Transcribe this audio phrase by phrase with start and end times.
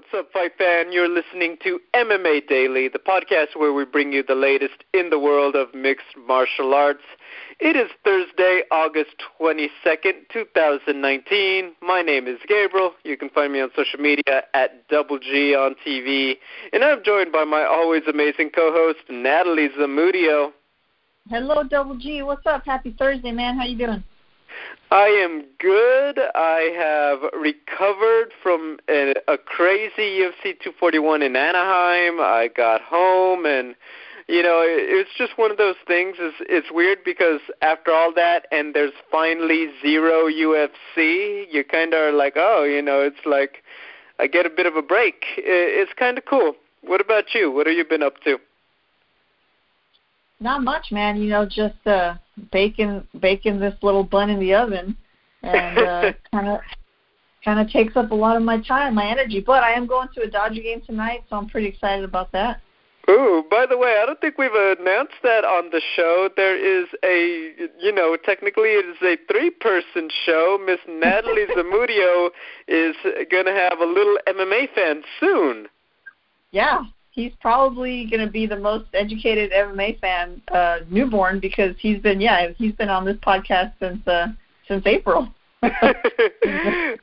[0.00, 0.92] What's up, fight fan?
[0.92, 5.18] You're listening to MMA Daily, the podcast where we bring you the latest in the
[5.18, 7.02] world of mixed martial arts.
[7.58, 11.72] It is Thursday, August 22nd, 2019.
[11.82, 12.92] My name is Gabriel.
[13.04, 16.36] You can find me on social media at Double G on TV.
[16.72, 20.52] And I'm joined by my always amazing co-host, Natalie Zamudio.
[21.28, 22.22] Hello, Double G.
[22.22, 22.64] What's up?
[22.64, 23.58] Happy Thursday, man.
[23.58, 24.02] How you doing?
[24.90, 26.18] I am good.
[26.34, 32.20] I have recovered from a, a crazy UFC 241 in Anaheim.
[32.20, 33.76] I got home and
[34.30, 36.16] you know, it, it's just one of those things.
[36.20, 42.00] It's, it's weird because after all that, and there's finally zero UFC, you kind of
[42.00, 43.62] are like, oh, you know, it's like
[44.20, 45.24] I get a bit of a break.
[45.36, 46.54] It, It's kind of cool.
[46.82, 47.50] What about you?
[47.50, 48.38] What have you been up to?
[50.40, 51.18] Not much, man.
[51.18, 52.14] You know, just uh
[52.50, 54.96] baking baking this little bun in the oven,
[55.42, 56.60] and uh kind of
[57.44, 59.40] kind of takes up a lot of my time, my energy.
[59.40, 62.60] But I am going to a Dodger game tonight, so I'm pretty excited about that.
[63.08, 66.28] Ooh, by the way, I don't think we've announced that on the show.
[66.36, 70.58] There is a, you know, technically it is a three-person show.
[70.64, 72.30] Miss Natalie Zamudio
[72.68, 72.94] is
[73.30, 75.66] going to have a little MMA fan soon.
[76.52, 82.00] Yeah, he's probably going to be the most educated MMA fan uh, newborn because he's
[82.00, 84.28] been yeah he's been on this podcast since uh,
[84.66, 85.28] since April.
[85.62, 85.98] that,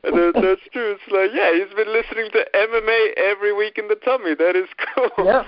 [0.03, 0.95] that's true.
[0.95, 4.33] It's like yeah, he's been listening to MMA every week in the tummy.
[4.33, 5.25] That is cool.
[5.25, 5.43] Yeah.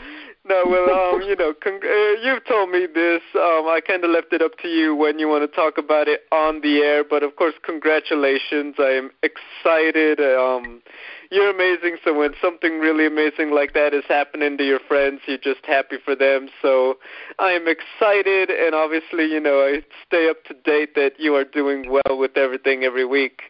[0.50, 3.22] No, well, um, you know, con- uh, you've told me this.
[3.36, 6.08] Um, I kind of left it up to you when you want to talk about
[6.08, 7.04] it on the air.
[7.04, 8.76] But of course, congratulations!
[8.80, 10.20] I am excited.
[10.20, 10.82] Um,
[11.30, 11.98] you're amazing.
[12.04, 15.98] So when something really amazing like that is happening to your friends, you're just happy
[16.04, 16.50] for them.
[16.64, 16.98] So
[17.38, 21.46] I am excited, and obviously, you know, I stay up to date that you are
[21.46, 23.42] doing well with everything every week.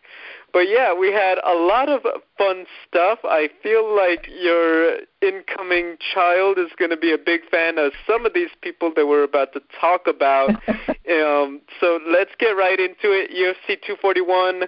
[0.52, 2.02] But yeah, we had a lot of
[2.38, 3.20] fun stuff.
[3.24, 8.26] I feel like your incoming child is going to be a big fan of some
[8.26, 10.50] of these people that we're about to talk about.
[10.70, 13.32] um, so let's get right into it.
[13.32, 14.64] UFC 241.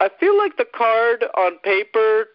[0.00, 2.26] I feel like the card on paper,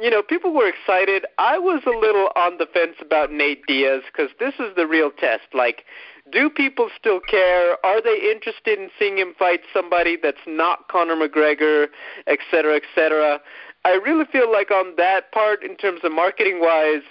[0.00, 1.24] you know, people were excited.
[1.38, 5.10] I was a little on the fence about Nate Diaz because this is the real
[5.10, 5.42] test.
[5.52, 5.84] Like,
[6.32, 7.76] do people still care?
[7.84, 11.88] Are they interested in seeing him fight somebody that's not Conor McGregor,
[12.26, 13.40] et cetera, et cetera?
[13.84, 17.02] I really feel like on that part, in terms of marketing wise,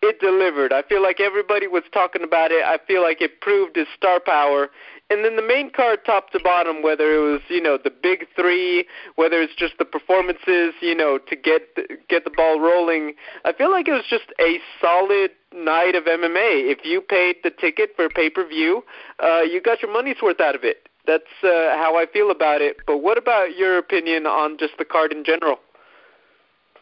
[0.00, 0.72] it delivered.
[0.72, 2.64] I feel like everybody was talking about it.
[2.64, 4.68] I feel like it proved his star power.
[5.10, 8.26] And then the main card, top to bottom, whether it was you know the big
[8.36, 8.86] three,
[9.16, 13.14] whether it's just the performances, you know, to get the, get the ball rolling,
[13.44, 16.70] I feel like it was just a solid night of MMA.
[16.70, 18.84] If you paid the ticket for pay per view,
[19.22, 20.88] uh, you got your money's worth out of it.
[21.06, 22.76] That's uh, how I feel about it.
[22.86, 25.56] But what about your opinion on just the card in general?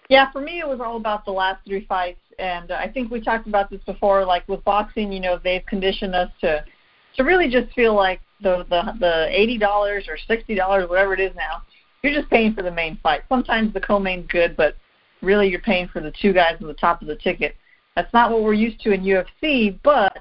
[0.09, 3.21] Yeah, for me, it was all about the last three fights, and I think we
[3.21, 4.25] talked about this before.
[4.25, 6.65] Like with boxing, you know, they've conditioned us to
[7.17, 11.21] to really just feel like the the the eighty dollars or sixty dollars, whatever it
[11.21, 11.63] is now,
[12.03, 13.23] you're just paying for the main fight.
[13.29, 14.77] Sometimes the co-main's good, but
[15.23, 17.57] really you're paying for the two guys at the top of the ticket.
[17.95, 20.19] That's not what we're used to in UFC, but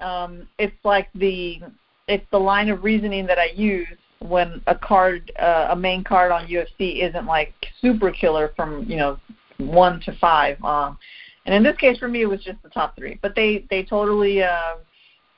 [0.00, 1.60] um, it's like the
[2.08, 3.88] it's the line of reasoning that I use
[4.20, 8.96] when a card, uh, a main card on UFC isn't like super killer from you
[8.96, 9.18] know
[9.58, 10.62] one to five.
[10.62, 10.98] Um,
[11.46, 13.18] and in this case, for me, it was just the top three.
[13.22, 14.76] But they they totally uh,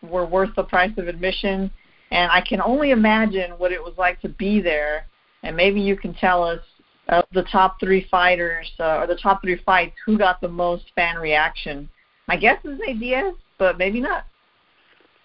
[0.03, 1.71] were worth the price of admission.
[2.11, 5.07] And I can only imagine what it was like to be there.
[5.43, 6.61] And maybe you can tell us
[7.09, 10.85] of the top three fighters uh, or the top three fights, who got the most
[10.95, 11.89] fan reaction?
[12.27, 14.27] My guess is Nate Diaz, but maybe not.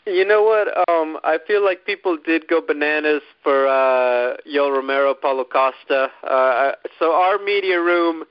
[0.06, 0.68] You know what?
[0.90, 6.10] Um, I feel like people did go bananas for uh, Yoel Romero, Paulo Costa.
[6.30, 8.24] Uh, so our media room,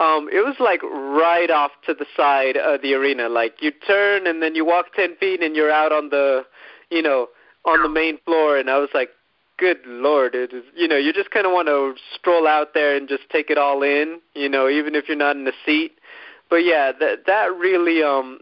[0.00, 3.28] um, it was like right off to the side of the arena.
[3.28, 6.44] Like you turn and then you walk ten feet and you're out on the,
[6.90, 7.28] you know,
[7.64, 8.56] on the main floor.
[8.56, 9.10] And I was like,
[9.58, 10.64] good lord, it is.
[10.76, 13.58] You know, you just kind of want to stroll out there and just take it
[13.58, 14.20] all in.
[14.34, 15.98] You know, even if you're not in the seat
[16.50, 18.38] but yeah, that that really um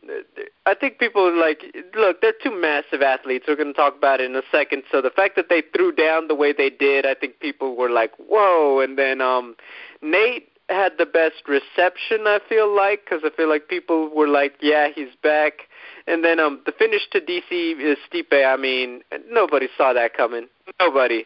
[0.65, 1.63] I think people like
[1.97, 3.47] look, they're two massive athletes.
[3.49, 4.85] We're going to talk about it in a second.
[4.93, 7.91] So the fact that they threw down the way they did, I think people were
[7.91, 9.57] like, "Whoa!" And then um
[10.03, 12.27] Nate had the best reception.
[12.27, 15.69] I feel like because I feel like people were like, "Yeah, he's back."
[16.07, 18.45] And then um the finish to DC is Stipe.
[18.45, 20.49] I mean, nobody saw that coming.
[20.81, 21.25] Nobody.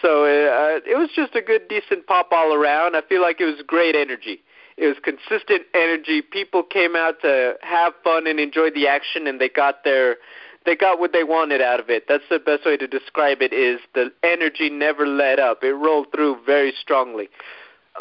[0.00, 2.96] So uh, it was just a good, decent pop all around.
[2.96, 4.40] I feel like it was great energy.
[4.76, 6.22] It was consistent energy.
[6.22, 10.16] People came out to have fun and enjoy the action, and they got their
[10.64, 12.04] they got what they wanted out of it.
[12.08, 13.52] That's the best way to describe it.
[13.52, 15.64] Is the energy never let up?
[15.64, 17.28] It rolled through very strongly.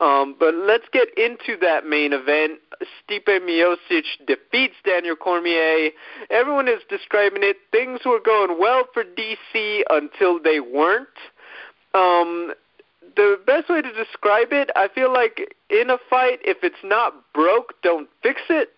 [0.02, 2.60] Um, but let's get into that main event.
[2.82, 5.90] Stipe Miocic defeats Daniel Cormier.
[6.30, 7.58] Everyone is describing it.
[7.72, 11.08] Things were going well for DC until they weren't.
[11.96, 12.54] Um,
[13.16, 17.14] the best way to describe it, I feel like in a fight, if it's not
[17.34, 18.70] broke, don't fix it.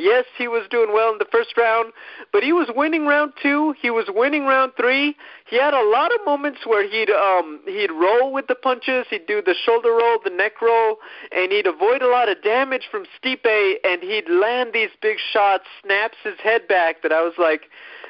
[0.00, 1.92] Yes, he was doing well in the first round,
[2.32, 3.74] but he was winning round two.
[3.80, 5.14] He was winning round three.
[5.46, 9.06] He had a lot of moments where he'd um he'd roll with the punches.
[9.10, 10.96] He'd do the shoulder roll, the neck roll,
[11.32, 13.74] and he'd avoid a lot of damage from Stipe.
[13.84, 17.02] And he'd land these big shots, snaps his head back.
[17.02, 17.64] That I was like,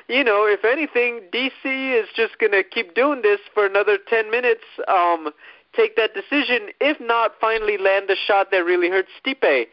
[0.08, 4.64] you know, if anything, DC is just gonna keep doing this for another ten minutes.
[4.86, 5.30] Um,
[5.74, 6.68] take that decision.
[6.80, 9.66] If not, finally land a shot that really hurts Stipe.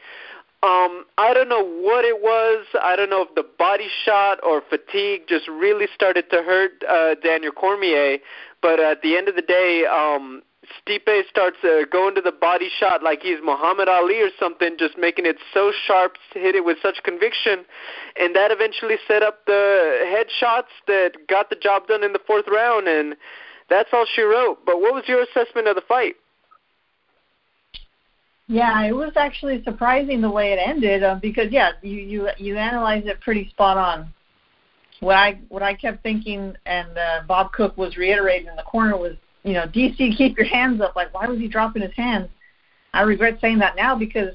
[0.60, 2.66] Um, I don't know what it was.
[2.82, 7.14] I don't know if the body shot or fatigue just really started to hurt uh,
[7.22, 8.18] Daniel Cormier.
[8.60, 12.68] But at the end of the day, um, Stipe starts uh, going to the body
[12.76, 16.78] shot like he's Muhammad Ali or something, just making it so sharp, hit it with
[16.82, 17.64] such conviction,
[18.16, 22.46] and that eventually set up the headshots that got the job done in the fourth
[22.48, 22.88] round.
[22.88, 23.14] And
[23.70, 24.66] that's all she wrote.
[24.66, 26.16] But what was your assessment of the fight?
[28.50, 32.56] Yeah, it was actually surprising the way it ended uh, because yeah, you you you
[32.56, 34.12] analyzed it pretty spot on.
[35.00, 38.96] What I what I kept thinking, and uh, Bob Cook was reiterating in the corner
[38.96, 40.96] was, you know, DC, keep your hands up.
[40.96, 42.30] Like, why was he dropping his hands?
[42.94, 44.34] I regret saying that now because,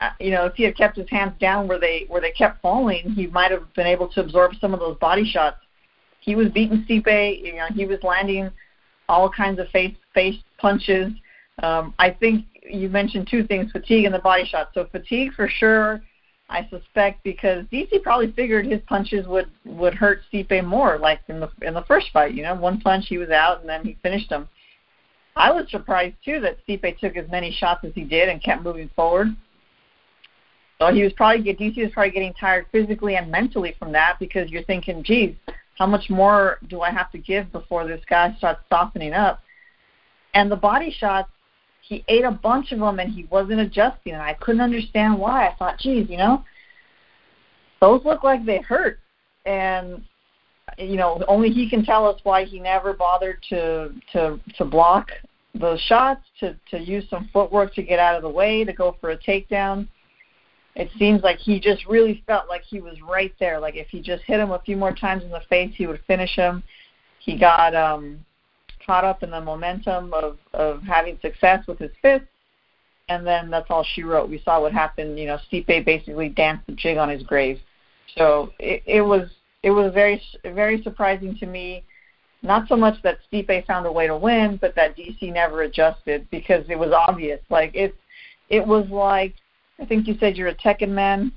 [0.00, 2.62] uh, you know, if he had kept his hands down where they where they kept
[2.62, 5.58] falling, he might have been able to absorb some of those body shots.
[6.20, 7.44] He was beating Stipe.
[7.44, 8.48] You know, he was landing
[9.06, 11.12] all kinds of face face punches.
[11.62, 14.70] Um, I think you mentioned two things: fatigue and the body shot.
[14.74, 16.02] So fatigue for sure.
[16.48, 21.40] I suspect because DC probably figured his punches would would hurt Stipe more, like in
[21.40, 22.34] the in the first fight.
[22.34, 24.48] You know, one punch he was out, and then he finished him.
[25.36, 28.62] I was surprised too that Stipe took as many shots as he did and kept
[28.62, 29.28] moving forward.
[30.80, 34.50] So he was probably DC was probably getting tired physically and mentally from that because
[34.50, 35.34] you're thinking, geez,
[35.78, 39.40] how much more do I have to give before this guy starts softening up?
[40.34, 41.30] And the body shots,
[41.86, 45.48] he ate a bunch of them and he wasn't adjusting, and I couldn't understand why.
[45.48, 46.44] I thought, geez, you know,
[47.80, 49.00] those look like they hurt,
[49.44, 50.02] and
[50.78, 55.10] you know, only he can tell us why he never bothered to to to block
[55.54, 58.96] those shots, to to use some footwork to get out of the way, to go
[59.00, 59.86] for a takedown.
[60.74, 63.60] It seems like he just really felt like he was right there.
[63.60, 66.00] Like if he just hit him a few more times in the face, he would
[66.06, 66.62] finish him.
[67.18, 68.24] He got um
[68.84, 72.28] caught up in the momentum of of having success with his fists,
[73.08, 74.28] and then that's all she wrote.
[74.28, 75.18] We saw what happened.
[75.18, 77.58] You know, Stipe basically danced the jig on his grave.
[78.16, 79.28] So it, it was
[79.62, 81.84] it was very very surprising to me.
[82.42, 86.28] Not so much that Stipe found a way to win, but that DC never adjusted
[86.30, 87.40] because it was obvious.
[87.48, 87.94] Like it
[88.48, 89.34] it was like
[89.80, 91.32] I think you said you're a Tekken man.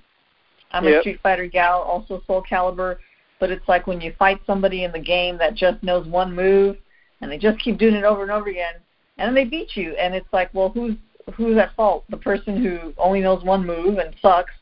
[0.72, 0.98] I'm yep.
[0.98, 2.98] a Street Fighter gal, also Soul Calibur.
[3.40, 6.78] But it's like when you fight somebody in the game that just knows one move
[7.22, 8.76] and they just keep doing it over and over again,
[9.18, 10.96] and then they beat you, and it's like, well, who's
[11.36, 12.06] who's at fault?
[12.10, 14.54] The person who only knows one move and sucks,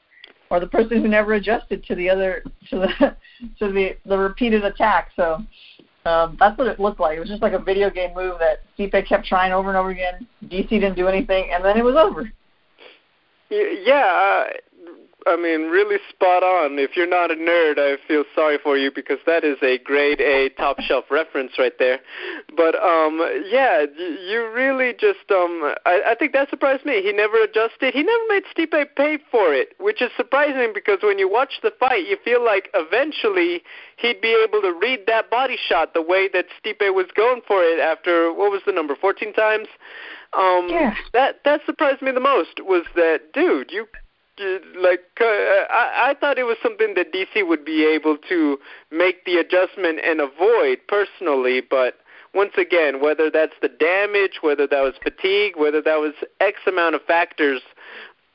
[0.49, 3.15] or the person who never adjusted to the other to the
[3.59, 5.11] to the the repeated attack.
[5.15, 5.43] So
[6.05, 7.17] um, that's what it looked like.
[7.17, 9.89] It was just like a video game move that Stipe kept trying over and over
[9.89, 10.27] again.
[10.45, 12.31] DC didn't do anything, and then it was over.
[13.49, 14.45] Yeah,
[15.27, 16.77] I mean, really spot on.
[16.77, 20.21] If you're not a nerd, I feel sorry for you because that is a grade
[20.21, 21.99] A top shelf reference right there.
[22.55, 27.01] But um yeah, you really just um I, I think that surprised me.
[27.01, 27.93] He never adjusted.
[27.93, 31.73] He never made Stipe pay for it, which is surprising because when you watch the
[31.79, 33.63] fight, you feel like eventually
[33.97, 37.63] he'd be able to read that body shot the way that Stipe was going for
[37.63, 39.67] it after what was the number 14 times.
[40.33, 40.93] Um yeah.
[41.13, 43.87] that that surprised me the most was that dude, you
[44.77, 48.57] like uh, I, I thought it was something that DC would be able to
[48.91, 51.99] make the adjustment and avoid personally, but
[52.33, 56.95] once again, whether that's the damage, whether that was fatigue, whether that was X amount
[56.95, 57.61] of factors,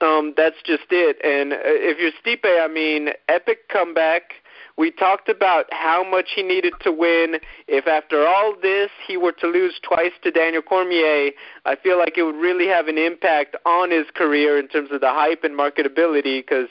[0.01, 1.19] um, that's just it.
[1.23, 4.33] And uh, if you're Stipe, I mean, epic comeback
[4.81, 7.37] we talked about how much he needed to win.
[7.69, 11.33] If after all this he were to lose twice to Daniel Cormier,
[11.67, 15.03] I feel like it would really have an impact on his career in terms of
[15.03, 16.71] the hype and marketability because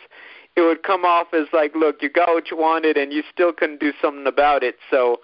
[0.55, 3.53] it would come off as like, look, you got what you wanted and you still
[3.53, 4.77] couldn't do something about it.
[4.89, 5.17] So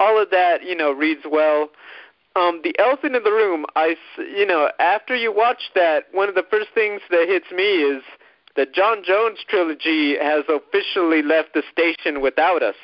[0.00, 1.68] all of that, you know, reads well.
[2.34, 6.34] Um, the elephant in the room, I, you know, after you watch that, one of
[6.34, 8.02] the first things that hits me is–
[8.56, 12.76] the Jon Jones trilogy has officially left the station without us.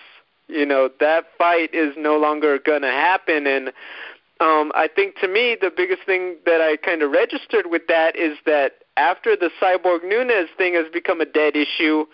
[0.48, 3.72] You know, that fight is no longer going to happen and
[4.40, 8.14] Um, I think to me the biggest thing that I kind of registered with that
[8.14, 12.06] is that after the Cyborg Nunes thing has become a dead issue,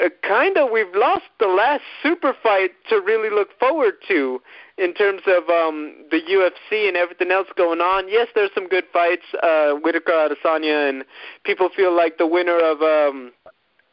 [0.00, 4.40] uh, kind of we've lost the last super fight to really look forward to
[4.80, 8.08] in terms of um, the UFC and everything else going on.
[8.08, 11.04] Yes, there's some good fights, uh, Whitaker Adesanya, and
[11.44, 13.32] people feel like the winner of um,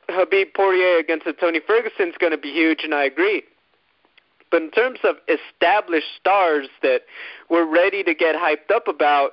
[0.09, 3.43] Khabib Poirier against Tony Ferguson is going to be huge, and I agree.
[4.49, 7.01] But in terms of established stars that
[7.49, 9.31] we're ready to get hyped up about,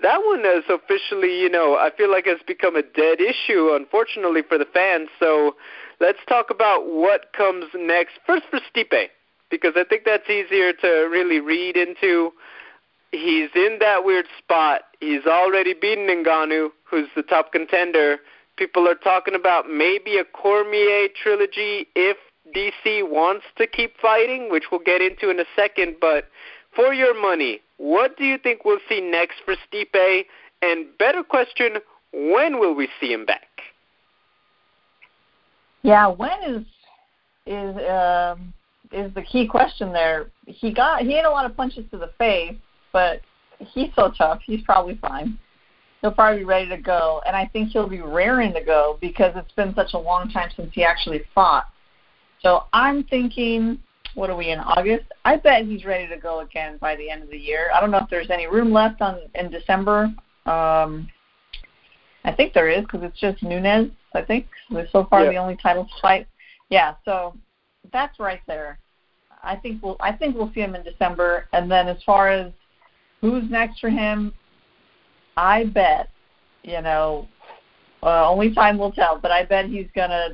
[0.00, 4.40] that one is officially, you know, I feel like has become a dead issue, unfortunately,
[4.48, 5.10] for the fans.
[5.20, 5.54] So
[6.00, 8.14] let's talk about what comes next.
[8.26, 9.10] First for Stipe,
[9.50, 12.32] because I think that's easier to really read into.
[13.12, 14.82] He's in that weird spot.
[15.00, 18.18] He's already beaten Ngannou, who's the top contender.
[18.56, 22.16] People are talking about maybe a Cormier trilogy if
[22.54, 25.96] DC wants to keep fighting, which we'll get into in a second.
[26.00, 26.28] But
[26.74, 30.24] for your money, what do you think we'll see next for Stipe?
[30.62, 31.76] And better question,
[32.12, 33.48] when will we see him back?
[35.82, 36.66] Yeah, when is
[37.46, 38.54] is um,
[38.94, 40.30] is the key question there.
[40.46, 42.56] He got he had a lot of punches to the face,
[42.92, 43.20] but
[43.58, 44.40] he's so tough.
[44.44, 45.38] He's probably fine.
[46.00, 49.32] He'll probably be ready to go, and I think he'll be raring to go because
[49.36, 51.66] it's been such a long time since he actually fought.
[52.42, 53.78] So I'm thinking,
[54.14, 55.06] what are we in August?
[55.24, 57.70] I bet he's ready to go again by the end of the year.
[57.74, 60.14] I don't know if there's any room left on in December.
[60.44, 61.08] Um,
[62.24, 63.92] I think there is because it's just Nunes.
[64.14, 65.30] I think was so far yeah.
[65.30, 66.26] the only title fight.
[66.68, 67.34] Yeah, so
[67.92, 68.78] that's right there.
[69.44, 71.48] I think we'll I think we'll see him in December.
[71.52, 72.52] And then as far as
[73.20, 74.32] who's next for him,
[75.36, 76.10] I bet
[76.62, 77.28] you know
[78.02, 79.18] uh, only time will tell.
[79.18, 80.30] But I bet he's gonna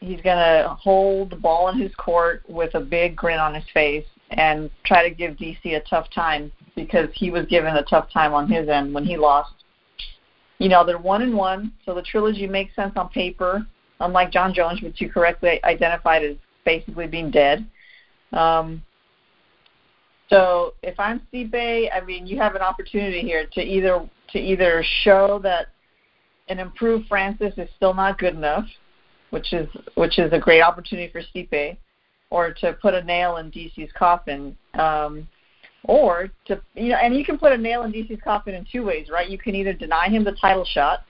[0.00, 4.06] he's gonna hold the ball in his court with a big grin on his face
[4.30, 8.34] and try to give DC a tough time because he was given a tough time
[8.34, 9.52] on his end when he lost.
[10.58, 13.66] You know, they're one and one, so the trilogy makes sense on paper,
[14.00, 17.66] unlike Jon Jones, which you correctly identified as basically being dead.
[18.32, 18.82] Um,
[20.28, 24.84] so if I'm Stipe, I mean, you have an opportunity here to either to either
[25.02, 25.68] show that
[26.48, 28.66] an improved Francis is still not good enough,
[29.30, 31.76] which is which is a great opportunity for Stipe,
[32.30, 35.28] or to put a nail in DC's coffin, um,
[35.84, 38.84] or to you know, and you can put a nail in DC's coffin in two
[38.84, 39.30] ways, right?
[39.30, 41.04] You can either deny him the title shot,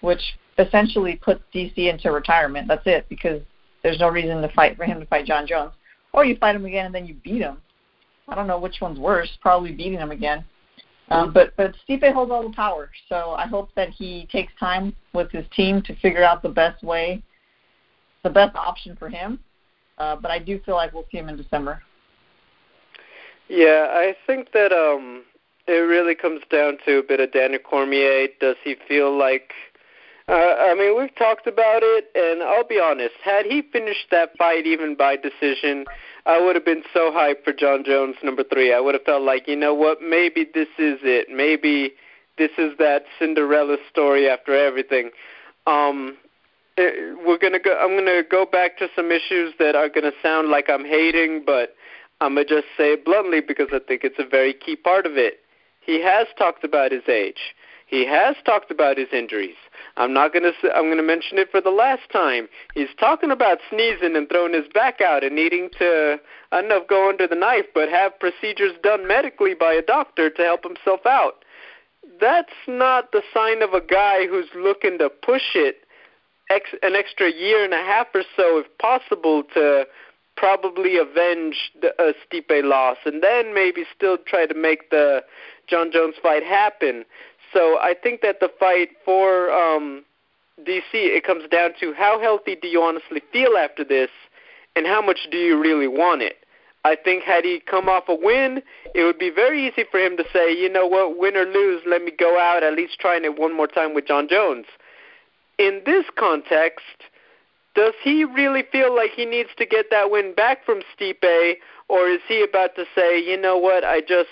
[0.00, 0.22] which
[0.58, 2.68] essentially puts DC into retirement.
[2.68, 3.42] That's it, because
[3.82, 5.72] there's no reason to fight for him to fight Jon Jones
[6.12, 7.58] or you fight him again and then you beat him.
[8.28, 9.30] I don't know which one's worse.
[9.40, 10.44] Probably beating him again.
[11.10, 14.94] Um, but but Stipe holds all the power, so I hope that he takes time
[15.12, 17.22] with his team to figure out the best way,
[18.22, 19.38] the best option for him.
[19.98, 21.82] Uh, but I do feel like we'll see him in December.
[23.48, 25.24] Yeah, I think that um,
[25.66, 28.28] it really comes down to a bit of Daniel Cormier.
[28.40, 29.52] Does he feel like
[30.28, 33.14] uh, I mean, we've talked about it, and I'll be honest.
[33.22, 35.84] Had he finished that fight even by decision,
[36.26, 38.72] I would have been so hyped for Jon Jones number three.
[38.72, 41.28] I would have felt like, you know what, maybe this is it.
[41.28, 41.92] Maybe
[42.38, 45.10] this is that Cinderella story after everything.
[45.66, 46.16] Um,
[46.78, 47.76] eh, we're gonna go.
[47.76, 51.74] I'm gonna go back to some issues that are gonna sound like I'm hating, but
[52.20, 55.16] I'm gonna just say it bluntly because I think it's a very key part of
[55.16, 55.40] it.
[55.80, 57.54] He has talked about his age.
[57.92, 59.60] He has talked about his injuries.
[59.98, 62.48] I'm not going to I'm going to mention it for the last time.
[62.74, 66.18] He's talking about sneezing and throwing his back out and needing to
[66.52, 69.82] I don't know if go under the knife, but have procedures done medically by a
[69.82, 71.44] doctor to help himself out.
[72.18, 75.84] That's not the sign of a guy who's looking to push it
[76.48, 79.84] ex, an extra year and a half or so, if possible, to
[80.34, 85.22] probably avenge the uh, Stipe loss, and then maybe still try to make the
[85.68, 87.04] Jon Jones fight happen.
[87.52, 90.04] So I think that the fight for um,
[90.60, 94.10] DC it comes down to how healthy do you honestly feel after this,
[94.76, 96.36] and how much do you really want it.
[96.84, 98.62] I think had he come off a win,
[98.94, 101.80] it would be very easy for him to say, you know what, win or lose,
[101.86, 104.66] let me go out at least trying it one more time with Jon Jones.
[105.58, 106.84] In this context,
[107.76, 111.54] does he really feel like he needs to get that win back from Stipe,
[111.88, 114.28] or is he about to say, you know what, I just,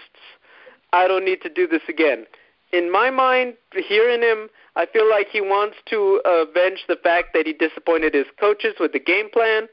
[0.92, 2.26] I don't need to do this again?
[2.72, 7.46] In my mind, hearing him, I feel like he wants to avenge the fact that
[7.46, 9.68] he disappointed his coaches with the game plan.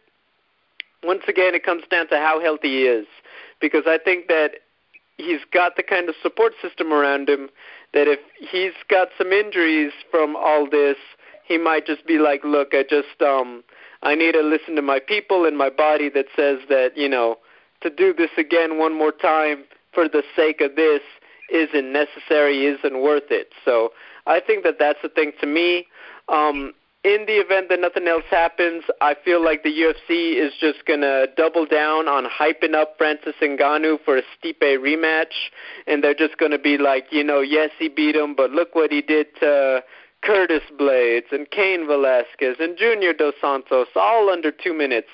[1.03, 3.05] Once again, it comes down to how healthy he is,
[3.61, 4.51] because I think that
[5.17, 7.49] he's got the kind of support system around him
[7.93, 8.19] that if
[8.51, 10.97] he's got some injuries from all this,
[11.47, 13.63] he might just be like, "Look, I just um,
[14.03, 17.37] I need to listen to my people and my body that says that you know
[17.81, 19.63] to do this again one more time
[19.93, 21.01] for the sake of this
[21.49, 23.49] isn't necessary, isn't worth it.
[23.65, 23.91] So
[24.25, 25.87] I think that that's the thing to me.
[26.29, 26.73] Um,
[27.03, 31.01] in the event that nothing else happens, I feel like the UFC is just going
[31.01, 35.51] to double down on hyping up Francis Ngannou for a Stipe rematch,
[35.85, 38.75] and they're just going to be like, you know, yes, he beat him, but look
[38.75, 39.83] what he did to
[40.21, 45.09] Curtis Blaydes and Cain Velasquez and Junior Dos Santos, all under two minutes.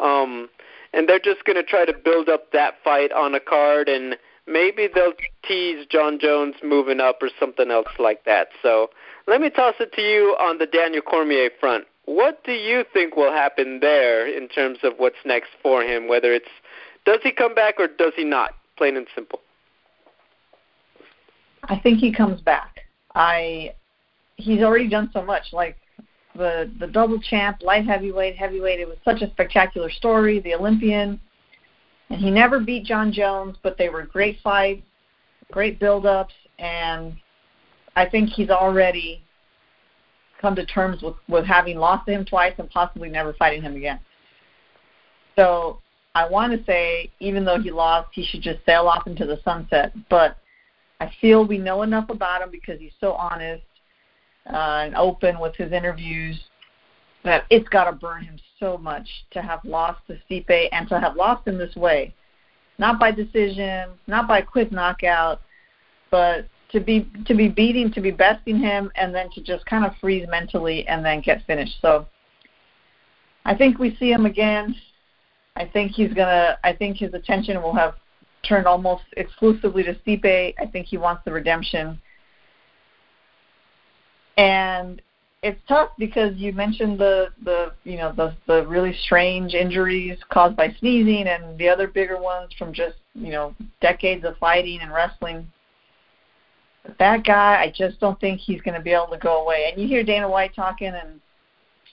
[0.00, 0.50] Um,
[0.92, 4.16] and they're just going to try to build up that fight on a card, and
[4.48, 5.12] maybe they'll
[5.46, 8.48] tease Jon Jones moving up or something else like that.
[8.62, 8.90] So
[9.26, 11.84] let me toss it to you on the Daniel Cormier front.
[12.06, 16.08] What do you think will happen there in terms of what's next for him?
[16.08, 16.48] Whether it's
[17.04, 18.52] does he come back or does he not?
[18.76, 19.40] Plain and simple.
[21.64, 22.80] I think he comes back.
[23.14, 23.74] I
[24.36, 25.52] he's already done so much.
[25.52, 25.76] Like
[26.34, 28.80] the the double champ, light heavyweight, heavyweight.
[28.80, 30.40] It was such a spectacular story.
[30.40, 31.20] The Olympian,
[32.10, 34.82] and he never beat Jon Jones, but they were great fights,
[35.50, 37.16] great build-ups, and
[37.96, 39.22] I think he's already
[40.40, 43.76] come to terms with with having lost to him twice and possibly never fighting him
[43.76, 43.98] again.
[45.36, 45.80] So
[46.14, 49.40] I want to say, even though he lost, he should just sail off into the
[49.44, 49.92] sunset.
[50.08, 50.38] But
[51.00, 53.64] I feel we know enough about him because he's so honest
[54.52, 56.38] uh, and open with his interviews
[57.24, 60.98] that it's got to burn him so much to have lost to Stipe and to
[61.00, 62.14] have lost in this way,
[62.78, 65.40] not by decision, not by quick knockout,
[66.10, 69.84] but to be to be beating, to be besting him, and then to just kind
[69.84, 71.76] of freeze mentally and then get finished.
[71.82, 72.06] So
[73.44, 74.74] I think we see him again.
[75.56, 76.58] I think he's gonna.
[76.62, 77.94] I think his attention will have
[78.46, 80.54] turned almost exclusively to Stipe.
[80.58, 82.00] I think he wants the redemption
[84.38, 85.02] and
[85.42, 90.56] it's tough because you mentioned the the you know the the really strange injuries caused
[90.56, 94.92] by sneezing and the other bigger ones from just you know decades of fighting and
[94.92, 95.50] wrestling.
[96.82, 99.70] But that guy, I just don't think he's going to be able to go away.
[99.70, 101.20] And you hear Dana White talking, and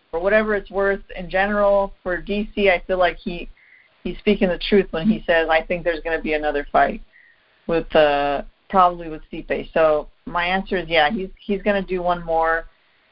[0.10, 3.50] for whatever it's worth, in general for DC, I feel like he
[4.04, 7.02] he's speaking the truth when he says I think there's going to be another fight
[7.68, 9.72] with uh probably with Stipe.
[9.72, 12.66] So my answer is yeah, he's he's going to do one more.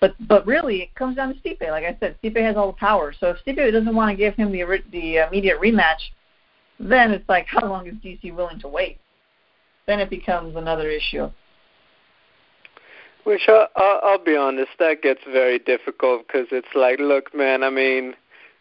[0.04, 1.62] But but really, it comes down to Stipe.
[1.62, 3.13] Like I said, Stipe has all the power.
[3.18, 4.62] So if Stipe doesn't want to give him the
[4.92, 6.12] the immediate rematch,
[6.78, 9.00] then it's like how long is DC willing to wait?
[9.88, 11.32] Then it becomes another issue.
[13.24, 17.63] Which I'll, I'll be honest, that gets very difficult because it's like, look, man.
[17.63, 18.13] I mean,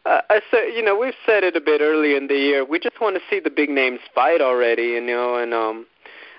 [0.06, 2.64] I, I said, you know, we've said it a bit early in the year.
[2.64, 5.86] We just want to see the big names fight already, you know, and um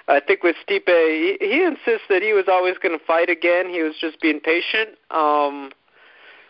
[0.08, 3.70] I think with Stipe, he, he insists that he was always going to fight again.
[3.70, 4.98] He was just being patient.
[5.12, 5.72] Um,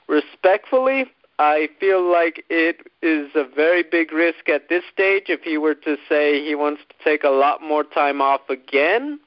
[0.07, 1.05] respectfully,
[1.39, 5.75] I feel like it is a very big risk at this stage if he were
[5.75, 9.19] to say he wants to take a lot more time off again.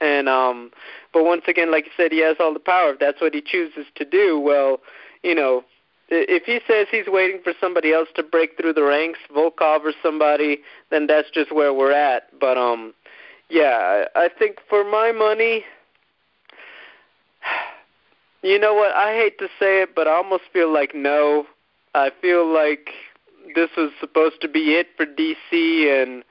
[0.00, 0.70] And um,
[1.12, 2.92] but once again, like you said, he has all the power.
[2.92, 4.80] If that's what he chooses to do, well,
[5.22, 5.62] you know,
[6.08, 9.92] if he says he's waiting for somebody else to break through the ranks, Volkov or
[10.02, 12.38] somebody, then that's just where we're at.
[12.40, 12.94] But um
[13.50, 15.64] yeah, I think for my money,
[18.42, 18.92] you know what?
[18.92, 21.46] I hate to say it, but I almost feel like no.
[21.94, 22.90] I feel like
[23.54, 26.22] this was supposed to be it for DC, and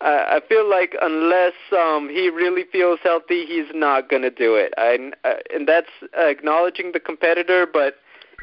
[0.00, 4.54] I, I feel like unless um, he really feels healthy, he's not going to do
[4.54, 4.72] it.
[4.78, 7.96] I, uh, and that's acknowledging the competitor, but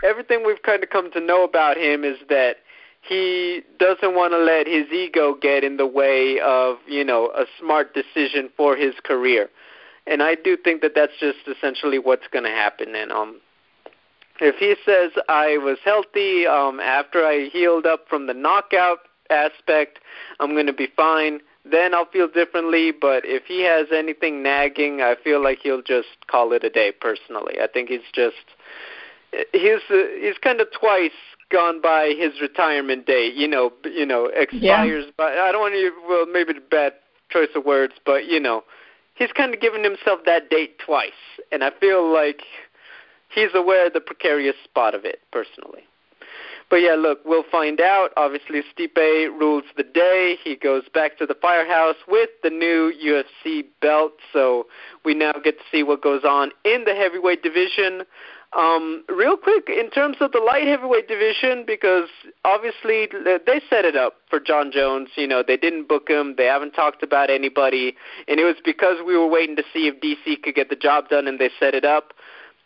[0.03, 2.57] everything we've kind of come to know about him is that
[3.01, 7.45] he doesn't want to let his ego get in the way of you know a
[7.59, 9.49] smart decision for his career.
[10.07, 12.95] And i do think that that's just essentially what's going to happen.
[12.95, 13.41] And um
[14.39, 19.99] if he says i was healthy um after i healed up from the knockout aspect
[20.39, 22.91] i'm going to be fine then i'll feel differently.
[22.91, 26.91] But if he has anything nagging i feel like he'll just call it a day
[26.91, 27.59] personally.
[27.61, 28.45] I think he's just
[29.53, 31.11] he's uh, he's kind of twice
[31.51, 33.35] gone by his retirement date.
[33.35, 35.05] You know, you know, expires.
[35.05, 35.11] Yeah.
[35.17, 35.91] But I don't want to.
[36.07, 36.93] Well, maybe the bad
[37.29, 38.63] choice of words, but you know,
[39.15, 41.11] he's kind of given himself that date twice,
[41.51, 42.41] and I feel like
[43.33, 45.83] he's aware of the precarious spot of it personally.
[46.69, 48.11] But yeah, look, we'll find out.
[48.15, 50.37] Obviously, Stipe rules the day.
[50.41, 54.67] He goes back to the firehouse with the new UFC belt, so
[55.03, 58.03] we now get to see what goes on in the heavyweight division.
[58.53, 62.09] Um, real quick, in terms of the light heavyweight division, because
[62.43, 65.09] obviously they set it up for Jon Jones.
[65.15, 66.35] You know, they didn't book him.
[66.37, 67.95] They haven't talked about anybody,
[68.27, 71.07] and it was because we were waiting to see if DC could get the job
[71.07, 72.13] done, and they set it up.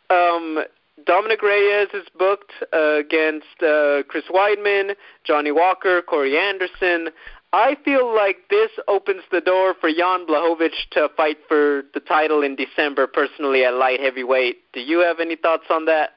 [0.10, 0.64] Um,
[1.06, 4.96] Dominick Reyes is booked uh, against uh, Chris Weidman,
[5.26, 7.10] Johnny Walker, Corey Anderson.
[7.56, 12.44] I feel like this opens the door for Jan Blachowicz to fight for the title
[12.44, 14.58] in December personally at light heavyweight.
[14.74, 16.10] Do you have any thoughts on that?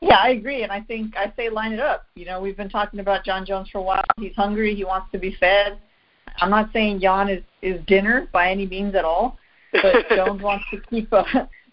[0.00, 2.06] Yeah, I agree, and I think I say line it up.
[2.14, 4.02] You know, we've been talking about Jon Jones for a while.
[4.16, 4.74] He's hungry.
[4.74, 5.78] He wants to be fed.
[6.40, 9.36] I'm not saying Jan is is dinner by any means at all,
[9.72, 11.24] but Jones wants to keep uh,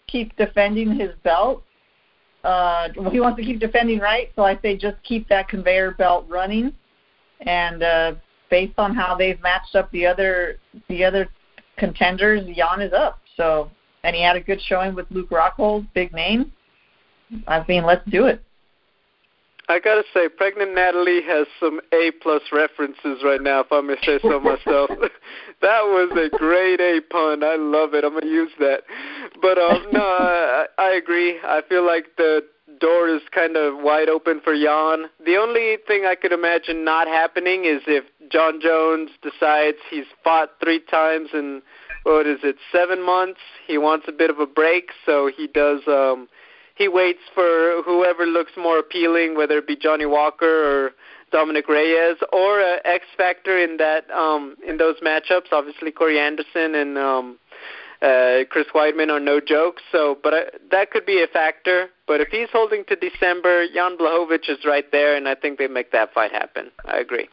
[0.08, 1.62] keep defending his belt.
[2.44, 4.30] Uh, he wants to keep defending, right?
[4.36, 6.74] So I say just keep that conveyor belt running,
[7.40, 8.12] and uh,
[8.50, 10.58] based on how they've matched up the other
[10.88, 11.28] the other
[11.76, 13.20] contenders, Jan is up.
[13.36, 13.70] So
[14.04, 16.52] and he had a good showing with Luke Rockhold, big name.
[17.46, 18.42] I mean, let's do it.
[19.70, 23.60] I gotta say, pregnant Natalie has some A plus references right now.
[23.60, 24.88] If I may say so myself,
[25.60, 27.44] that was a great A pun.
[27.44, 28.02] I love it.
[28.02, 28.84] I'm gonna use that.
[29.42, 31.38] But um, no, I, I agree.
[31.44, 32.46] I feel like the
[32.78, 35.10] door is kind of wide open for Jan.
[35.24, 40.50] The only thing I could imagine not happening is if Jon Jones decides he's fought
[40.62, 41.62] three times in
[42.04, 43.40] what is it, seven months.
[43.66, 45.80] He wants a bit of a break, so he does.
[45.86, 46.28] um
[46.78, 50.92] he waits for whoever looks more appealing, whether it be Johnny Walker or
[51.32, 55.52] Dominick Reyes or uh, X Factor in that um, in those matchups.
[55.52, 57.38] Obviously, Corey Anderson and um,
[58.02, 59.76] uh, Chris Weidman are no joke.
[59.90, 61.88] So, but uh, that could be a factor.
[62.06, 65.68] But if he's holding to December, Jan Blachowicz is right there, and I think they
[65.68, 66.70] make that fight happen.
[66.84, 67.28] I agree.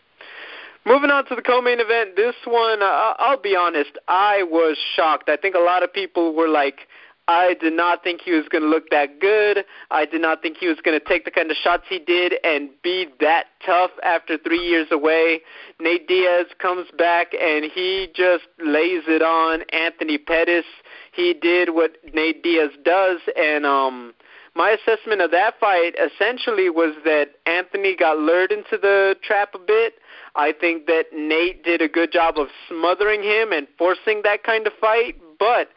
[0.88, 5.30] Moving on to the co-main event, this one, uh, I'll be honest, I was shocked.
[5.30, 6.82] I think a lot of people were like,
[7.28, 9.66] I did not think he was going to look that good.
[9.90, 12.36] I did not think he was going to take the kind of shots he did
[12.44, 15.42] and be that tough after three years away.
[15.80, 20.66] Nate Diaz comes back and he just lays it on Anthony Pettis.
[21.14, 24.14] He did what Nate Diaz does, and um,
[24.56, 29.60] my assessment of that fight essentially was that Anthony got lured into the trap a
[29.60, 29.96] bit.
[30.36, 34.68] I think that Nate did a good job of smothering him and forcing that kind
[34.68, 35.70] of fight, but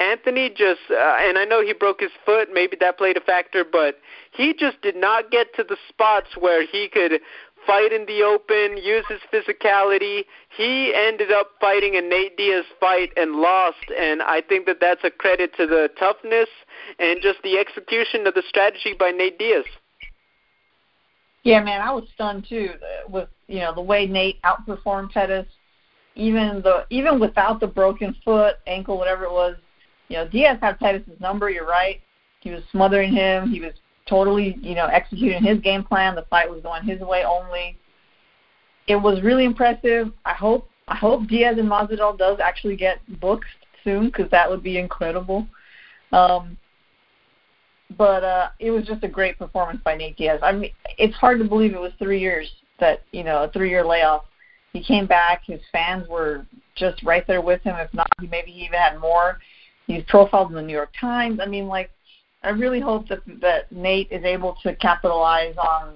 [0.00, 3.64] Anthony just, uh, and I know he broke his foot, maybe that played a factor,
[3.64, 3.96] but
[4.30, 7.20] he just did not get to the spots where he could
[7.66, 10.22] fight in the open, use his physicality.
[10.56, 15.02] He ended up fighting a Nate Diaz fight and lost, and I think that that's
[15.02, 16.48] a credit to the toughness
[17.00, 19.64] and just the execution of the strategy by Nate Diaz.
[21.42, 22.70] Yeah, man, I was stunned too
[23.08, 25.46] with you know the way Nate outperformed Pettis,
[26.14, 29.56] even the even without the broken foot, ankle, whatever it was
[30.08, 31.50] you know, Diaz had Pettis' number.
[31.50, 32.00] You're right.
[32.40, 33.50] He was smothering him.
[33.50, 33.72] He was
[34.08, 36.14] totally, you know, executing his game plan.
[36.14, 37.78] The fight was going his way only.
[38.86, 40.12] It was really impressive.
[40.24, 43.44] I hope I hope Diaz and Masvidal does actually get booked
[43.84, 45.46] soon because that would be incredible.
[46.12, 46.56] Um,
[47.96, 50.40] but uh, it was just a great performance by Nate Diaz.
[50.42, 53.84] I mean, it's hard to believe it was three years that you know a three-year
[53.84, 54.24] layoff.
[54.72, 55.42] He came back.
[55.46, 57.76] His fans were just right there with him.
[57.76, 59.38] If not, maybe he even had more.
[59.88, 61.40] He's profiled in the New York Times.
[61.42, 61.90] I mean, like,
[62.44, 65.94] I really hope that that Nate is able to capitalize on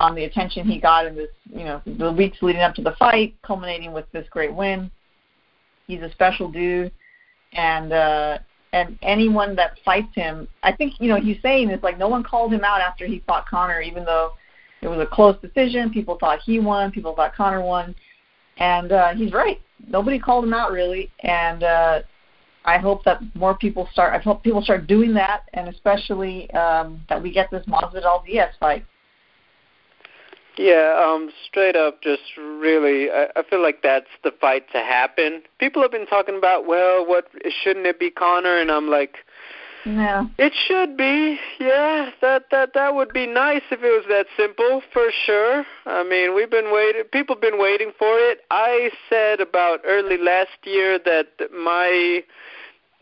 [0.00, 2.94] on the attention he got in this, you know, the weeks leading up to the
[2.96, 4.88] fight, culminating with this great win.
[5.88, 6.92] He's a special dude,
[7.54, 8.38] and uh,
[8.72, 12.22] and anyone that fights him, I think you know he's saying it's like no one
[12.22, 14.30] called him out after he fought Conor, even though
[14.80, 15.90] it was a close decision.
[15.90, 17.96] People thought he won, people thought Conor won,
[18.58, 19.60] and uh, he's right.
[19.88, 22.02] Nobody called him out really, and uh,
[22.64, 24.14] I hope that more people start.
[24.14, 28.54] I hope people start doing that, and especially um, that we get this Masvidal Diaz
[28.60, 28.84] fight.
[30.58, 35.42] Yeah, um, straight up, just really, I, I feel like that's the fight to happen.
[35.60, 37.28] People have been talking about, well, what
[37.62, 38.58] shouldn't it be Conor?
[38.58, 39.18] And I'm like,
[39.84, 40.28] no.
[40.38, 41.38] It should be.
[41.58, 45.64] Yeah, that that that would be nice if it was that simple, for sure.
[45.86, 47.04] I mean, we've been waiting.
[47.12, 48.40] People have been waiting for it.
[48.50, 52.22] I said about early last year that my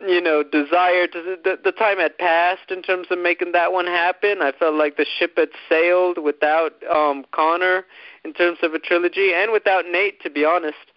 [0.01, 3.87] you know, desire to the, the time had passed in terms of making that one
[3.87, 4.43] happen.
[4.43, 7.87] I felt like the ship had sailed without um Conor
[8.25, 10.93] in terms of a trilogy and without Nate to be honest.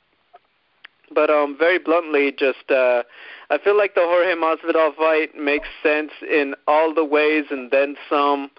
[1.14, 3.04] But um very bluntly just uh
[3.50, 7.96] I feel like the Jorge Masvidal fight makes sense in all the ways and then
[8.10, 8.52] some.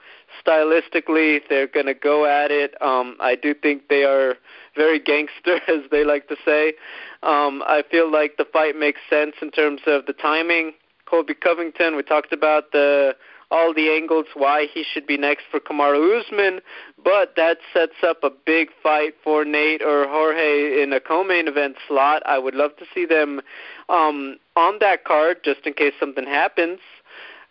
[0.47, 2.81] Stylistically, they're to go at it.
[2.81, 4.37] Um I do think they are
[4.77, 6.75] very gangster as they like to say.
[7.23, 10.73] Um, I feel like the fight makes sense in terms of the timing.
[11.07, 13.17] Colby Covington, we talked about the
[13.51, 16.61] all the angles why he should be next for Kamaru Usman,
[17.03, 21.77] but that sets up a big fight for Nate or Jorge in a co-main event
[21.89, 22.23] slot.
[22.27, 23.41] I would love to see them
[23.89, 26.79] um, on that card just in case something happens.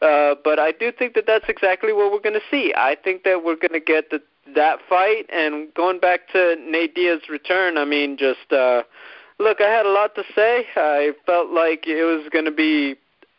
[0.01, 2.73] Uh, but I do think that that's exactly what we're going to see.
[2.77, 4.21] I think that we're going to get the
[4.55, 5.25] that fight.
[5.29, 8.83] And going back to Nate Diaz's return, I mean, just uh,
[9.39, 10.65] look, I had a lot to say.
[10.75, 12.95] I felt like it was going to be.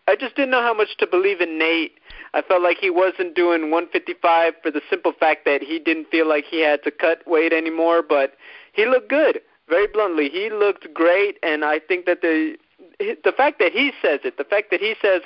[0.08, 1.92] I just didn't know how much to believe in Nate.
[2.32, 6.28] I felt like he wasn't doing 155 for the simple fact that he didn't feel
[6.28, 8.34] like he had to cut weight anymore, but
[8.72, 9.40] he looked good.
[9.68, 12.56] Very bluntly, he looked great, and I think that the
[12.98, 15.22] the fact that he says it, the fact that he says,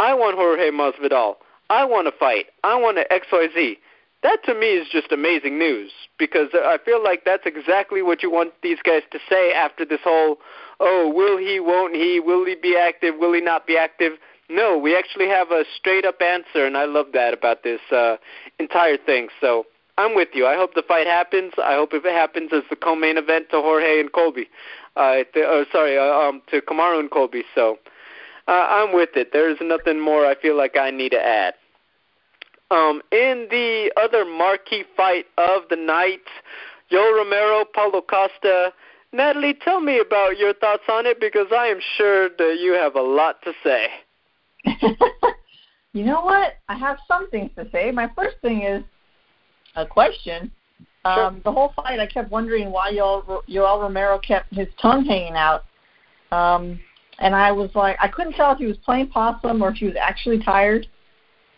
[0.00, 1.36] "I want Jorge Masvidal,
[1.70, 3.78] I want to fight, I want to X Y Z,"
[4.22, 8.30] that to me is just amazing news because I feel like that's exactly what you
[8.30, 10.40] want these guys to say after this whole,
[10.80, 11.60] "Oh, will he?
[11.60, 12.20] Won't he?
[12.20, 13.16] Will he be active?
[13.16, 16.84] Will he not be active?" No, we actually have a straight up answer, and I
[16.84, 18.16] love that about this uh,
[18.58, 19.28] entire thing.
[19.40, 19.64] So
[19.96, 20.46] I'm with you.
[20.46, 21.52] I hope the fight happens.
[21.62, 24.48] I hope if it happens it's the co-main event to Jorge and Colby,
[24.96, 27.44] uh, oh, sorry, uh, um, to Kamaru and Colby.
[27.54, 27.78] So
[28.46, 29.30] uh, I'm with it.
[29.32, 31.54] There's nothing more I feel like I need to add.
[32.70, 36.26] Um, in the other marquee fight of the night,
[36.90, 38.72] Yoel Romero, Paulo Costa.
[39.12, 42.96] Natalie, tell me about your thoughts on it because I am sure that you have
[42.96, 43.88] a lot to say.
[45.92, 46.54] you know what?
[46.68, 47.90] I have some things to say.
[47.90, 48.82] My first thing is
[49.76, 50.50] a question.
[51.06, 51.24] Sure.
[51.26, 55.34] Um, the whole fight, I kept wondering why Yoel, Yoel Romero kept his tongue hanging
[55.34, 55.64] out.
[56.32, 56.80] Um,
[57.18, 59.86] and I was like, I couldn't tell if he was playing possum or if he
[59.86, 60.86] was actually tired.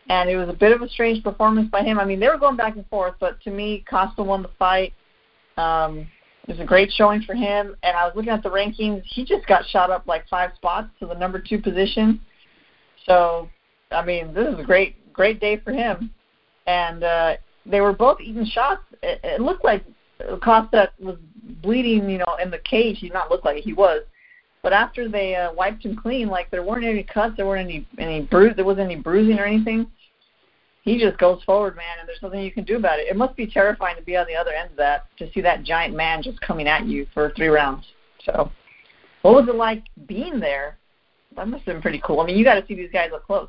[0.08, 1.98] And it was a bit of a strange performance by him.
[1.98, 4.92] I mean, they were going back and forth, but to me, Costa won the fight.
[5.56, 6.06] Um,
[6.46, 7.76] it was a great showing for him.
[7.82, 9.02] And I was looking at the rankings.
[9.04, 12.20] He just got shot up like five spots to the number two position.
[13.06, 13.48] So,
[13.90, 16.10] I mean, this is a great, great day for him.
[16.66, 18.82] And uh, they were both eating shots.
[19.02, 19.84] It, it looked like
[20.42, 21.16] Costa was
[21.62, 22.98] bleeding, you know, in the cage.
[22.98, 23.62] He did not look like.
[23.62, 24.02] He was.
[24.62, 27.86] But after they uh, wiped him clean, like there weren't any cuts, there weren't any
[27.98, 29.86] any bruise, there wasn't any bruising or anything.
[30.82, 33.08] He just goes forward, man, and there's nothing you can do about it.
[33.08, 35.62] It must be terrifying to be on the other end of that, to see that
[35.64, 37.84] giant man just coming at you for three rounds.
[38.24, 38.50] So,
[39.22, 40.78] what was it like being there
[41.36, 42.20] that must have been pretty cool.
[42.20, 43.48] I mean, you got to see these guys up close.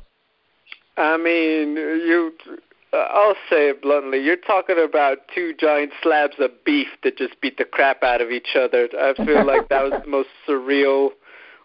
[0.96, 2.32] I mean, you.
[2.92, 4.18] I'll say it bluntly.
[4.18, 8.30] You're talking about two giant slabs of beef that just beat the crap out of
[8.30, 8.88] each other.
[8.98, 11.10] I feel like that was the most surreal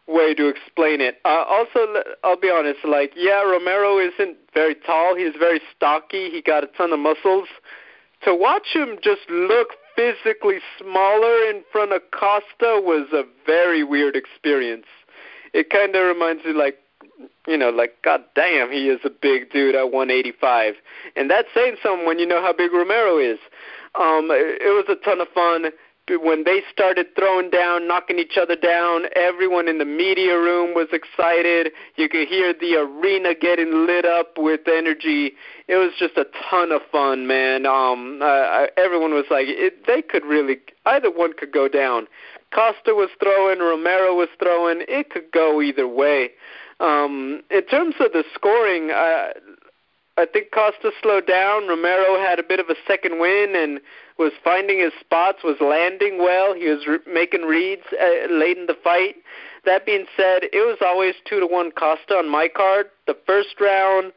[0.06, 1.20] way to explain it.
[1.24, 2.80] Uh, also, I'll be honest.
[2.84, 5.16] Like, yeah, Romero isn't very tall.
[5.16, 6.30] He's very stocky.
[6.30, 7.48] He got a ton of muscles.
[8.26, 14.16] To watch him just look physically smaller in front of Costa was a very weird
[14.16, 14.86] experience
[15.54, 16.78] it kind of reminds me like
[17.48, 20.76] you know, like God damn, he is a big dude at 185,
[21.16, 23.40] and that's saying something when you know how big Romero is.
[23.96, 25.72] Um, it, it was a ton of fun
[26.10, 29.06] when they started throwing down, knocking each other down.
[29.16, 31.72] Everyone in the media room was excited.
[31.96, 35.34] You could hear the arena getting lit up with energy.
[35.68, 37.66] It was just a ton of fun, man.
[37.66, 42.08] Um, uh, everyone was like, it, they could really, either one could go down.
[42.54, 44.84] Costa was throwing, Romero was throwing.
[44.88, 46.32] It could go either way.
[46.80, 49.34] Um, in terms of the scoring, I,
[50.18, 51.68] I think Costa slowed down.
[51.68, 53.80] Romero had a bit of a second win and
[54.20, 56.54] was finding his spots, was landing well.
[56.54, 59.16] He was re- making reads uh, late in the fight.
[59.66, 62.88] That being said, it was always two to one Costa on my card.
[63.08, 64.12] The first round,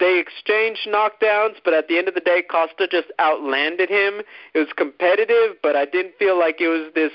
[0.00, 4.22] they exchanged knockdowns, but at the end of the day, Costa just outlanded him.
[4.54, 7.12] It was competitive, but I didn't feel like it was this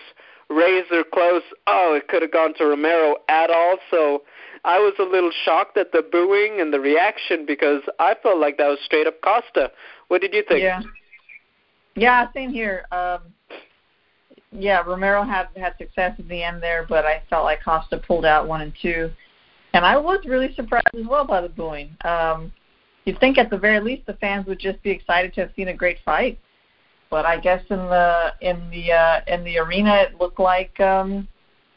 [0.53, 1.43] razor close.
[1.67, 3.77] Oh, it could have gone to Romero at all.
[3.91, 4.23] So
[4.63, 8.57] I was a little shocked at the booing and the reaction because I felt like
[8.57, 9.71] that was straight up Costa.
[10.07, 10.61] What did you think?
[10.61, 10.81] Yeah.
[11.95, 12.85] Yeah, same here.
[12.91, 13.19] Um,
[14.51, 18.25] yeah, Romero had had success at the end there, but I felt like Costa pulled
[18.25, 19.11] out one and two,
[19.73, 21.95] and I was really surprised as well by the booing.
[22.03, 22.51] Um,
[23.05, 25.69] you'd think at the very least the fans would just be excited to have seen
[25.69, 26.39] a great fight,
[27.13, 31.27] but I guess in the in the uh, in the arena it looked like um,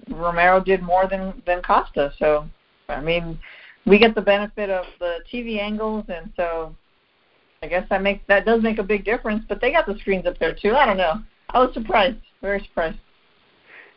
[0.08, 2.10] Romero did more than than Costa.
[2.18, 2.48] So
[2.88, 3.38] I mean,
[3.84, 6.74] we get the benefit of the TV angles, and so
[7.62, 9.44] I guess that makes that does make a big difference.
[9.46, 10.72] But they got the screens up there too.
[10.74, 11.20] I don't know.
[11.50, 12.96] I was surprised, very surprised.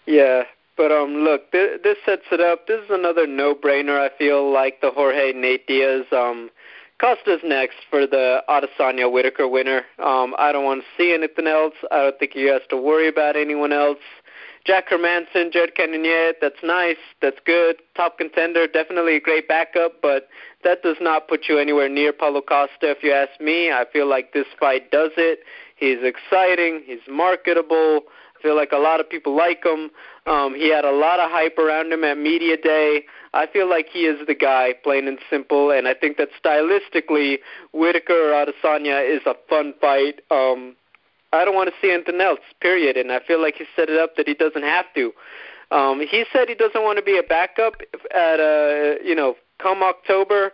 [0.08, 0.44] Yeah,
[0.76, 2.68] but um, look, this, this sets it up.
[2.68, 3.98] This is another no-brainer.
[3.98, 6.50] I feel like the Jorge Nate Diaz um
[7.00, 9.84] Costa's next for the Adesanya Whitaker winner.
[10.00, 11.74] Um, I don't want to see anything else.
[11.92, 14.00] I don't think he has to worry about anyone else.
[14.66, 20.28] Jack Hermansson, Jared Cannonier, that's nice, that's good, top contender, definitely a great backup, but
[20.64, 22.92] that does not put you anywhere near Paulo Costa.
[22.92, 25.40] If you ask me, I feel like this fight does it.
[25.78, 28.02] He's exciting, he's marketable.
[28.38, 29.90] I feel like a lot of people like him.
[30.26, 33.06] Um, he had a lot of hype around him at media day.
[33.34, 35.72] I feel like he is the guy, plain and simple.
[35.72, 37.40] And I think that stylistically,
[37.74, 40.22] Whitaker Adesanya is a fun fight.
[40.32, 40.76] Um,
[41.32, 42.40] I don't want to see anything else.
[42.60, 42.98] Period.
[42.98, 45.14] And I feel like he set it up that he doesn't have to.
[45.72, 49.36] Um, he said he doesn't want to be a backup at a uh, you know
[49.62, 50.52] come October.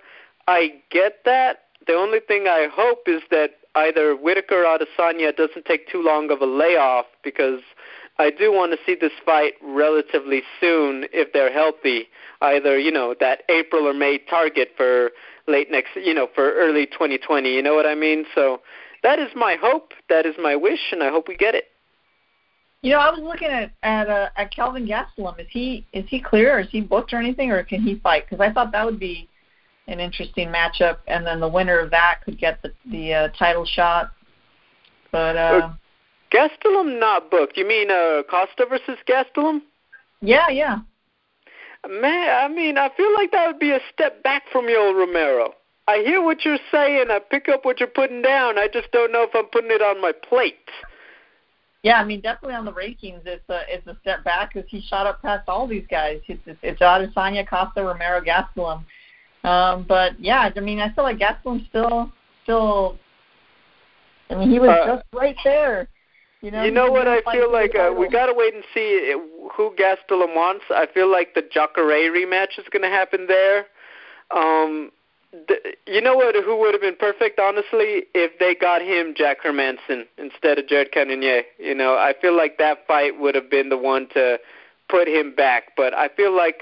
[0.47, 1.59] I get that.
[1.87, 6.31] The only thing I hope is that either Whitaker or Adesanya doesn't take too long
[6.31, 7.61] of a layoff because
[8.17, 12.07] I do want to see this fight relatively soon if they're healthy.
[12.41, 15.11] Either you know that April or May target for
[15.47, 17.49] late next, you know, for early 2020.
[17.49, 18.25] You know what I mean?
[18.33, 18.61] So
[19.03, 19.93] that is my hope.
[20.09, 21.65] That is my wish, and I hope we get it.
[22.81, 25.39] You know, I was looking at at uh, at Kelvin Gastelum.
[25.39, 28.25] Is he is he clear, or is he booked or anything, or can he fight?
[28.29, 29.27] Because I thought that would be
[29.87, 33.65] an interesting matchup, and then the winner of that could get the the uh, title
[33.65, 34.11] shot.
[35.11, 35.69] But uh,
[36.35, 37.55] Gastelum not booked.
[37.55, 39.61] You mean uh, Costa versus Gastelum?
[40.21, 40.79] Yeah, yeah.
[41.87, 45.53] Man, I mean, I feel like that would be a step back from Yoel Romero.
[45.87, 47.05] I hear what you're saying.
[47.09, 48.57] I pick up what you're putting down.
[48.57, 50.57] I just don't know if I'm putting it on my plate.
[51.83, 54.81] Yeah, I mean, definitely on the rankings, it's a it's a step back because he
[54.81, 56.19] shot up past all these guys.
[56.27, 58.83] It's it's, it's Adesanya, Costa, Romero, Gastelum.
[59.43, 62.97] Um, but yeah, I mean, I feel like Gastelum's still still.
[64.31, 65.87] I mean, he was uh, just right there.
[66.45, 67.73] You know, you know what I feel like?
[67.73, 69.15] Uh, we gotta wait and see
[69.51, 70.63] who Gastelum wants.
[70.69, 73.65] I feel like the Jacare rematch is gonna happen there.
[74.29, 74.91] Um,
[75.31, 76.35] the, you know what?
[76.35, 80.91] Who would have been perfect, honestly, if they got him Jack Hermansson instead of Jared
[80.91, 81.41] Cannonier.
[81.57, 84.37] You know, I feel like that fight would have been the one to
[84.87, 85.71] put him back.
[85.75, 86.61] But I feel like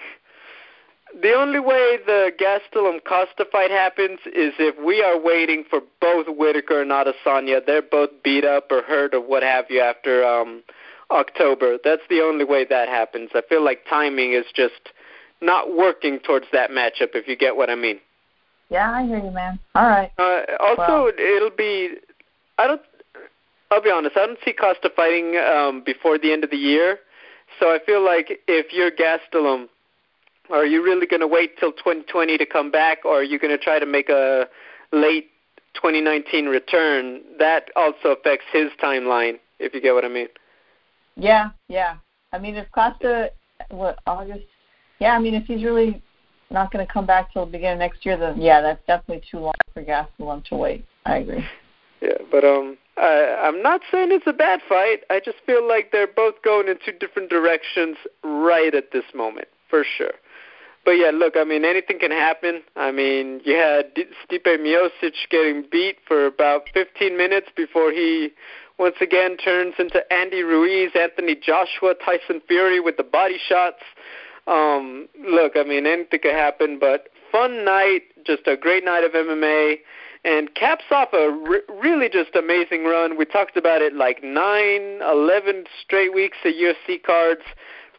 [1.21, 6.27] the only way the Gastelum Costa fight happens is if we are waiting for both
[6.27, 7.65] Whittaker and Adesanya.
[7.65, 10.63] They're both beat up or hurt or what have you after um
[11.11, 11.77] October.
[11.83, 13.29] That's the only way that happens.
[13.35, 14.89] I feel like timing is just
[15.41, 17.13] not working towards that matchup.
[17.13, 17.99] If you get what I mean.
[18.69, 19.59] Yeah, I hear you, man.
[19.75, 20.11] All right.
[20.17, 21.11] Uh, also, well.
[21.17, 21.95] it'll be.
[22.57, 22.81] I don't.
[23.69, 24.17] I'll be honest.
[24.17, 26.99] I don't see Costa fighting um, before the end of the year.
[27.59, 29.67] So I feel like if you're Gastelum,
[30.53, 33.51] are you really going to wait till 2020 to come back, or are you going
[33.51, 34.47] to try to make a
[34.91, 35.29] late
[35.73, 37.21] 2019 return?
[37.39, 40.27] That also affects his timeline, if you get what I mean.
[41.15, 41.95] Yeah, yeah.
[42.31, 43.31] I mean, if Costa,
[43.69, 44.45] what August?
[44.99, 46.01] Yeah, I mean, if he's really
[46.51, 49.23] not going to come back till the beginning of next year, then yeah, that's definitely
[49.29, 50.85] too long for Gastelum to wait.
[51.05, 51.45] I agree.
[52.01, 54.99] Yeah, but um, I, I'm not saying it's a bad fight.
[55.09, 59.47] I just feel like they're both going in two different directions right at this moment,
[59.69, 60.13] for sure.
[60.85, 62.61] But yeah, look, I mean, anything can happen.
[62.75, 68.31] I mean, you had Stipe Miocic getting beat for about 15 minutes before he
[68.77, 73.81] once again turns into Andy Ruiz, Anthony Joshua, Tyson Fury with the body shots.
[74.47, 79.11] Um, look, I mean, anything could happen, but fun night, just a great night of
[79.13, 79.75] MMA,
[80.25, 83.17] and caps off a re- really just amazing run.
[83.17, 87.41] We talked about it like nine, eleven straight weeks of UFC cards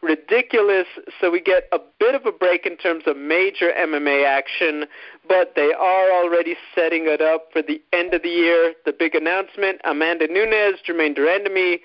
[0.05, 0.87] ridiculous.
[1.19, 4.85] So we get a bit of a break in terms of major MMA action,
[5.27, 8.73] but they are already setting it up for the end of the year.
[8.85, 11.79] The big announcement Amanda Nunes, Germaine de Randamie,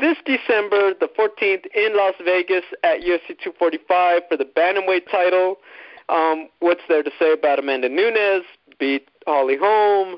[0.00, 5.58] this December, the 14th, in Las Vegas at UFC 245 for the Bantamweight title.
[6.08, 8.44] Um, what's there to say about Amanda Nunes?
[8.78, 10.16] Beat Holly Holm.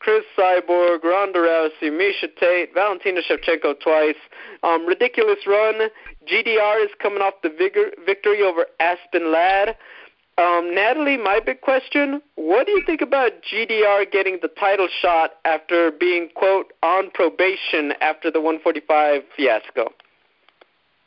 [0.00, 4.16] Cris Cyborg, Ronda Rousey, Miesha Tate, Valentina Shevchenko twice.
[4.62, 5.88] Um, ridiculous run.
[6.30, 9.76] GDR is coming off the vigor, victory over Aspen Ladd.
[10.38, 15.32] Um, Natalie, my big question: What do you think about GDR getting the title shot
[15.44, 19.92] after being quote on probation after the 145 fiasco?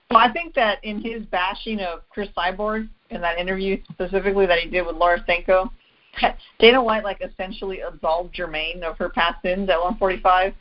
[0.09, 4.59] Well, I think that in his bashing of Cris Cyborg in that interview specifically that
[4.59, 5.71] he did with Laura Sanko,
[6.59, 10.53] Dana White like essentially absolved Germaine of her past sins at 145,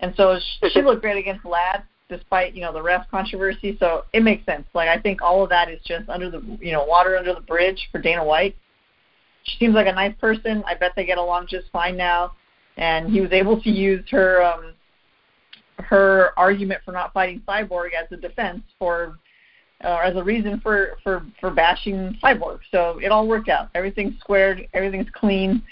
[0.00, 0.38] and so
[0.70, 3.76] she looked great against Ladd despite you know the ref controversy.
[3.78, 4.66] So it makes sense.
[4.74, 7.40] Like I think all of that is just under the you know water under the
[7.40, 8.56] bridge for Dana White.
[9.44, 10.62] She seems like a nice person.
[10.66, 12.32] I bet they get along just fine now.
[12.76, 14.74] And he was able to use her um,
[15.78, 19.18] her argument for not fighting Cyborg as a defense for
[19.84, 22.60] uh, as a reason for for for bashing Cyborg.
[22.70, 23.68] So it all worked out.
[23.74, 24.66] Everything's squared.
[24.74, 25.62] Everything's clean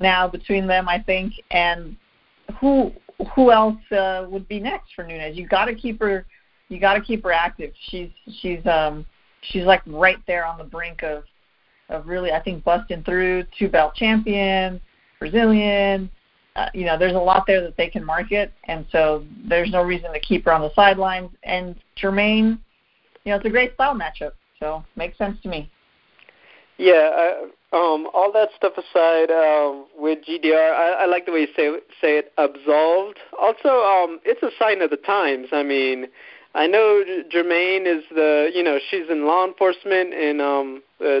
[0.00, 1.34] now between them, I think.
[1.50, 1.96] And
[2.60, 2.92] who
[3.34, 5.36] who else uh, would be next for Nunes?
[5.36, 6.26] You got to keep her.
[6.68, 7.72] You got to keep her active.
[7.90, 8.10] She's
[8.40, 9.06] she's um
[9.42, 11.24] she's like right there on the brink of
[11.88, 14.80] of really I think busting through two belt champion,
[15.18, 16.10] Brazilian.
[16.54, 19.82] Uh, you know, there's a lot there that they can market, and so there's no
[19.82, 21.30] reason to keep her on the sidelines.
[21.44, 22.58] And Germaine,
[23.24, 25.70] you know, it's a great style matchup, so makes sense to me.
[26.78, 31.40] Yeah, I, um, all that stuff aside, um, with GDR, I, I like the way
[31.40, 31.70] you say
[32.00, 33.18] say it, absolved.
[33.40, 35.48] Also, um, it's a sign of the times.
[35.52, 36.08] I mean,
[36.54, 41.20] I know Germaine is the, you know, she's in law enforcement in, um, uh,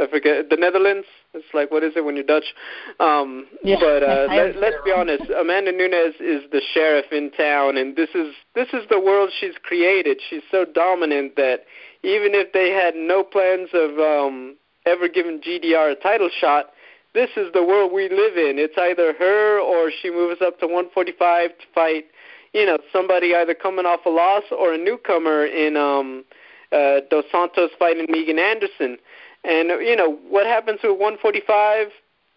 [0.00, 1.06] I forget the Netherlands.
[1.34, 2.54] It's like what is it when you're Dutch?
[3.00, 5.24] Um, yeah, but uh, let, let's be honest.
[5.30, 9.54] Amanda Nunes is the sheriff in town, and this is this is the world she's
[9.62, 10.20] created.
[10.30, 11.64] She's so dominant that
[12.02, 14.56] even if they had no plans of um,
[14.86, 16.66] ever giving GDR a title shot,
[17.14, 18.58] this is the world we live in.
[18.58, 22.06] It's either her or she moves up to 145 to fight,
[22.52, 26.24] you know, somebody either coming off a loss or a newcomer in um,
[26.72, 28.98] uh, Dos Santos fighting Megan Anderson.
[29.44, 31.88] And you know what happens with 145?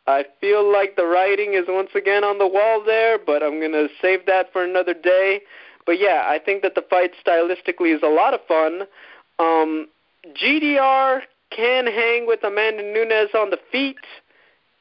[0.07, 3.87] I feel like the writing is once again on the wall there, but I'm gonna
[4.01, 5.41] save that for another day.
[5.85, 8.83] But yeah, I think that the fight stylistically is a lot of fun.
[9.39, 9.87] Um,
[10.33, 13.97] GDR can hang with Amanda Nunes on the feet,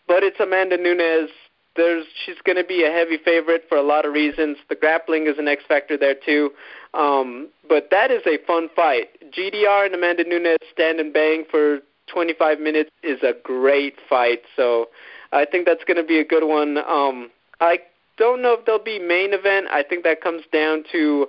[0.08, 1.30] but it's Amanda Nunes.
[1.76, 4.56] There's she's going to be a heavy favorite for a lot of reasons.
[4.68, 6.50] The grappling is an X factor there too,
[6.94, 9.08] um, but that is a fun fight.
[9.32, 11.80] GDR and Amanda Nunes stand and bang for
[12.12, 14.42] 25 minutes is a great fight.
[14.54, 14.86] So
[15.32, 16.78] I think that's going to be a good one.
[16.78, 17.30] Um,
[17.60, 17.78] I
[18.16, 19.66] don't know if there'll be main event.
[19.70, 21.26] I think that comes down to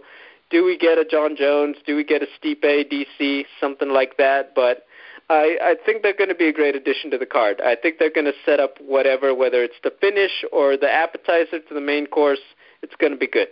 [0.50, 1.76] do we get a Jon Jones?
[1.86, 3.46] Do we get a Stipe DC?
[3.60, 4.54] Something like that.
[4.56, 4.86] But
[5.30, 7.60] I, I think they're going to be a great addition to the card.
[7.62, 11.60] I think they're going to set up whatever, whether it's the finish or the appetizer
[11.60, 12.40] to the main course.
[12.82, 13.48] It's going to be good.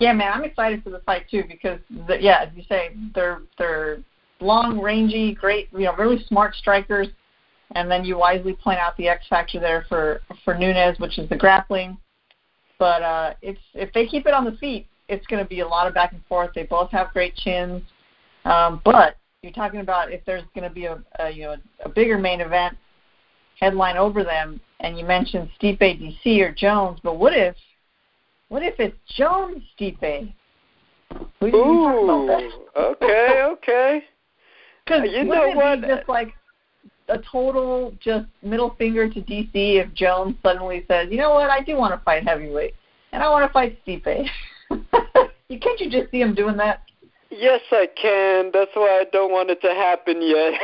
[0.00, 3.42] Yeah, man, I'm excited for the fight too because, the, yeah, as you say, they're
[3.58, 4.02] they're
[4.40, 7.08] long, rangy, great, you know, really smart strikers.
[7.76, 11.28] And then you wisely point out the X factor there for for Nunes, which is
[11.28, 11.96] the grappling.
[12.78, 15.66] But uh, it's if they keep it on the feet, it's going to be a
[15.66, 16.50] lot of back and forth.
[16.54, 17.82] They both have great chins,
[18.44, 21.88] um, but you're talking about if there's going to be a, a you know a
[21.88, 22.76] bigger main event
[23.60, 27.54] headline over them, and you mentioned Stipe DC or Jones, but what if
[28.48, 30.32] what if it's Jones Stipe?
[31.42, 34.04] Ooh, okay, okay.
[34.90, 35.82] Because you know what?
[35.82, 36.34] Just like
[37.08, 41.60] a total just middle finger to DC if Jones suddenly says, you know what, I
[41.60, 42.74] do want to fight heavyweight,
[43.12, 44.26] and I want to fight Stipe.
[45.48, 46.82] you can't you just see him doing that?
[47.30, 48.50] Yes, I can.
[48.52, 50.54] That's why I don't want it to happen yet.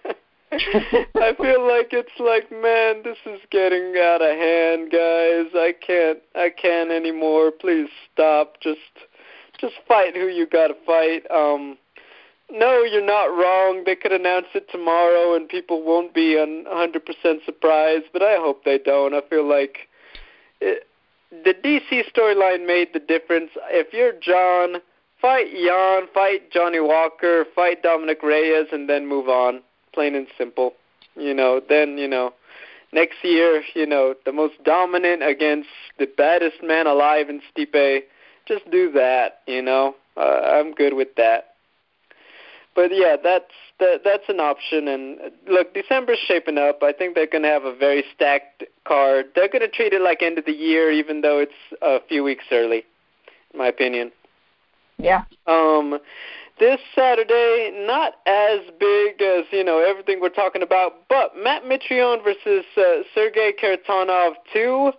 [0.50, 5.52] I feel like it's like, man, this is getting out of hand, guys.
[5.54, 7.50] I can't, I can't anymore.
[7.50, 8.54] Please stop.
[8.62, 8.78] Just,
[9.60, 11.30] just fight who you got to fight.
[11.30, 11.76] Um,
[12.50, 13.82] no, you're not wrong.
[13.84, 18.06] They could announce it tomorrow, and people won't be 100% surprised.
[18.12, 19.14] But I hope they don't.
[19.14, 19.88] I feel like
[20.60, 20.86] it,
[21.30, 23.50] the DC storyline made the difference.
[23.70, 24.80] If you're Jon,
[25.20, 29.60] fight Jan, fight Johnny Walker, fight Dominick Reyes, and then move on.
[29.92, 30.72] Plain and simple.
[31.16, 32.32] You know, then you know,
[32.92, 35.68] next year, you know, the most dominant against
[35.98, 38.04] the baddest man alive in Stipe.
[38.46, 39.40] Just do that.
[39.46, 41.47] You know, uh, I'm good with that
[42.78, 43.50] but yeah, that's
[43.80, 44.86] that, that's an option.
[44.86, 45.18] And
[45.48, 46.80] look, December's shaping up.
[46.80, 49.26] I think they're going to have a very stacked card.
[49.34, 51.52] They're going to treat it like end of the year, even though it's
[51.82, 52.84] a few weeks early,
[53.52, 54.12] in my opinion.
[54.96, 55.24] Yeah.
[55.48, 55.98] Um,
[56.60, 62.22] this Saturday, not as big as you know everything we're talking about, but Matt Mitrione
[62.22, 64.92] versus uh, Sergey Kharitonov two.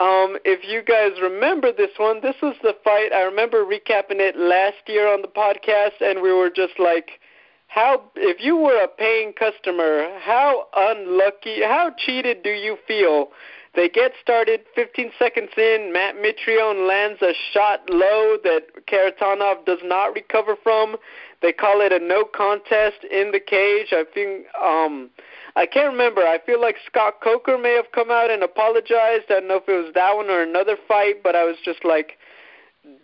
[0.00, 3.12] Um, if you guys remember this one, this was the fight.
[3.12, 7.20] I remember recapping it last year on the podcast, and we were just like,
[7.68, 13.28] how if you were a paying customer, how unlucky, how cheated do you feel?
[13.74, 15.92] They get started 15 seconds in.
[15.92, 20.96] Matt Mitrione lands a shot low that Kharitonov does not recover from.
[21.40, 23.88] They call it a no contest in the cage.
[23.92, 25.08] I think um,
[25.54, 26.22] I can't remember.
[26.22, 29.24] I feel like Scott Coker may have come out and apologized.
[29.28, 31.84] I don't know if it was that one or another fight, but I was just
[31.84, 32.18] like,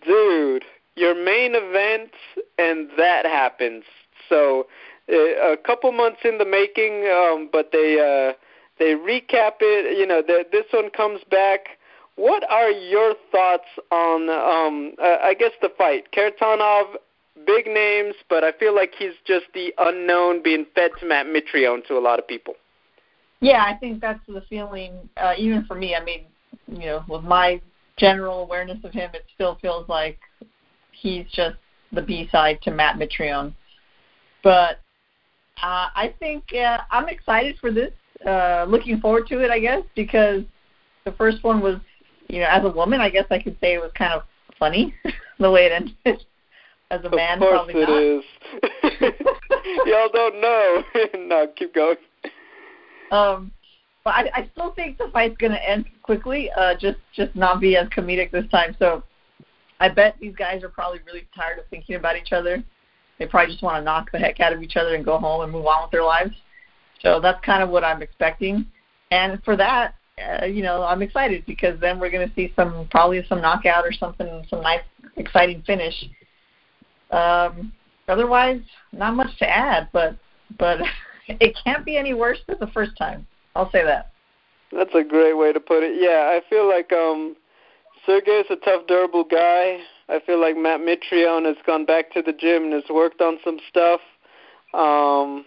[0.05, 0.65] dude,
[0.97, 2.11] your main event
[2.59, 3.85] and that happens.
[4.29, 4.67] So
[5.11, 8.33] uh, a couple months in the making, um, but they uh,
[8.79, 9.97] they recap it.
[9.99, 11.79] You know, the, this one comes back.
[12.17, 16.11] What are your thoughts on, um, uh, I guess, the fight?
[16.13, 16.97] Kharitonov
[17.47, 21.87] big names, but I feel like he's just the unknown being fed to Matt Mitrione
[21.87, 22.55] to a lot of people.
[23.41, 25.95] Yeah, I think that's the feeling, uh, even for me.
[25.95, 26.25] I mean,
[26.67, 27.61] you know, with my
[27.97, 30.19] general awareness of him, it still feels like
[30.93, 31.57] he's just
[31.93, 33.55] the B side to Matt Mitrione.
[34.43, 34.81] But
[35.63, 37.93] uh, I think uh, I'm excited for this.
[38.27, 40.43] Uh, looking forward to it, I guess, because
[41.05, 41.77] the first one was,
[42.29, 44.23] you know, as a woman, I guess I could say it was kind of
[44.59, 44.95] funny
[45.39, 46.25] the way it ended
[46.91, 48.03] as a man, of course probably it not.
[48.03, 48.25] is.
[49.87, 50.83] Y'all don't know.
[51.27, 51.97] no, keep going.
[53.11, 53.53] Um,
[54.05, 56.51] but I, I still think the fight's going to end quickly.
[56.57, 58.75] Uh, just just not be as comedic this time.
[58.79, 59.03] So
[59.81, 62.63] I bet these guys are probably really tired of thinking about each other.
[63.19, 65.43] They probably just want to knock the heck out of each other and go home
[65.43, 66.35] and move on with their lives.
[67.03, 68.67] So that's kind of what I'm expecting.
[69.11, 72.89] And for that, uh, you know, I'm excited because then we're going to see some
[72.91, 74.81] probably some knockout or something, some nice,
[75.17, 75.95] exciting finish.
[77.11, 77.73] Um,
[78.09, 78.61] otherwise,
[78.93, 80.17] not much to add, but
[80.59, 80.81] but
[81.29, 83.27] it can't be any worse than the first time.
[83.55, 84.13] I'll say that.
[84.73, 86.01] That's a great way to put it.
[86.01, 87.37] Yeah, I feel like um
[88.07, 89.81] Sergey's a tough, durable guy.
[90.09, 93.39] I feel like Matt Mitrione has gone back to the gym and has worked on
[93.45, 94.01] some stuff.
[94.73, 95.45] Um,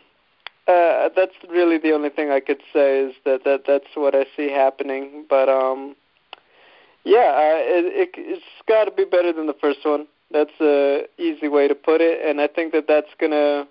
[0.68, 4.26] uh, that's really the only thing I could say is that that that's what I
[4.38, 5.26] see happening.
[5.30, 5.96] But um,
[7.04, 10.08] yeah, uh, it, it it's got to be better than the first one.
[10.32, 13.68] That's a easy way to put it, and I think that that's gonna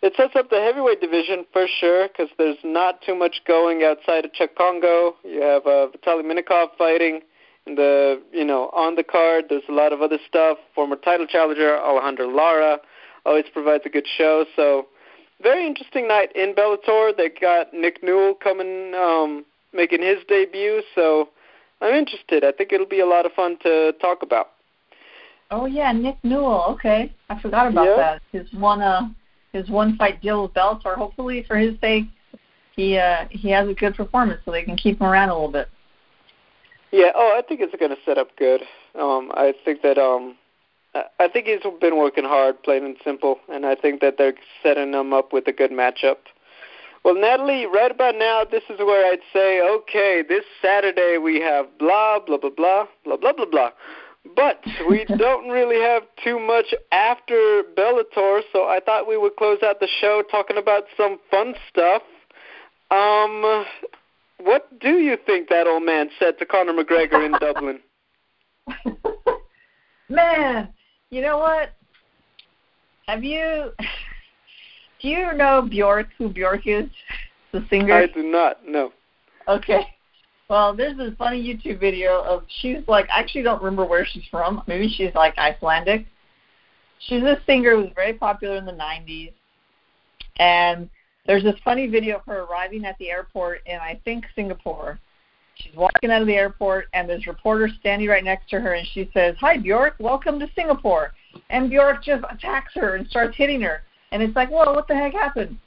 [0.00, 4.24] it sets up the heavyweight division for sure because there's not too much going outside
[4.24, 5.16] of Cheick Kongo.
[5.24, 7.20] You have uh, Vitaly Minakov fighting.
[7.66, 10.58] In the you know on the card, there's a lot of other stuff.
[10.74, 12.78] Former title challenger Alejandro Lara
[13.26, 14.46] always provides a good show.
[14.56, 14.86] So
[15.42, 17.16] very interesting night in Bellator.
[17.16, 20.82] They got Nick Newell coming, um, making his debut.
[20.94, 21.28] So
[21.80, 22.44] I'm interested.
[22.44, 24.50] I think it'll be a lot of fun to talk about.
[25.50, 26.64] Oh yeah, Nick Newell.
[26.70, 27.96] Okay, I forgot about yeah.
[27.96, 28.22] that.
[28.32, 29.08] His one uh
[29.52, 30.94] his one fight deal with Bellator.
[30.94, 32.04] Hopefully, for his sake,
[32.76, 35.50] he uh, he has a good performance so they can keep him around a little
[35.50, 35.68] bit.
[36.90, 37.10] Yeah.
[37.14, 38.62] Oh, I think it's going to set up good.
[38.98, 40.36] Um, I think that um,
[40.94, 44.92] I think he's been working hard, plain and simple, and I think that they're setting
[44.92, 46.16] him up with a good matchup.
[47.04, 51.66] Well, Natalie, right about now, this is where I'd say, okay, this Saturday we have
[51.78, 53.70] blah blah blah blah blah blah blah blah.
[54.34, 59.58] But we don't really have too much after Bellator, so I thought we would close
[59.62, 62.02] out the show talking about some fun stuff.
[62.90, 63.64] Um,
[64.38, 67.80] what do you think that old man said to Conor McGregor in Dublin?
[70.08, 70.68] man,
[71.10, 71.70] you know what?
[73.06, 73.72] Have you
[75.00, 76.88] do you know Bjork who Bjork is?
[77.52, 77.94] The singer?
[77.94, 78.92] I do not, no.
[79.46, 79.86] Okay.
[80.50, 84.24] Well, there's this funny YouTube video of she's like I actually don't remember where she's
[84.30, 84.62] from.
[84.66, 86.06] Maybe she's like Icelandic.
[87.00, 89.32] She's a singer who was very popular in the 90s,
[90.38, 90.88] and
[91.26, 94.98] there's this funny video of her arriving at the airport in I think Singapore.
[95.56, 98.72] She's walking out of the airport, and there's a reporter standing right next to her,
[98.72, 101.12] and she says, "Hi, Bjork, welcome to Singapore."
[101.50, 103.82] And Bjork just attacks her and starts hitting her,
[104.12, 105.58] and it's like, "Whoa, what the heck happened?"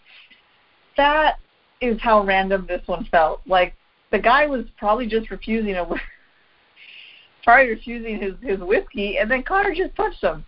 [0.98, 1.38] That
[1.82, 3.42] is how random this one felt.
[3.46, 3.76] Like
[4.12, 5.86] the guy was probably just refusing a
[7.44, 10.46] probably refusing his his whiskey, and then Conor just punched him.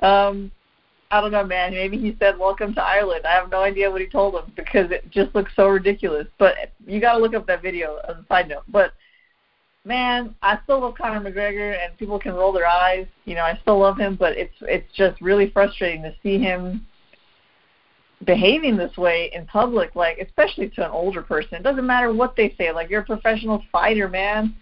[0.00, 0.52] Um,
[1.10, 1.72] I don't know, man.
[1.72, 4.90] Maybe he said "Welcome to Ireland." I have no idea what he told him because
[4.90, 6.26] it just looks so ridiculous.
[6.38, 6.54] But
[6.86, 8.64] you got to look up that video as a side note.
[8.68, 8.92] But
[9.84, 13.06] man, I still love Conor McGregor, and people can roll their eyes.
[13.24, 16.86] You know, I still love him, but it's it's just really frustrating to see him
[18.24, 21.54] behaving this way in public, like especially to an older person.
[21.54, 22.72] It doesn't matter what they say.
[22.72, 24.54] Like you're a professional fighter, man.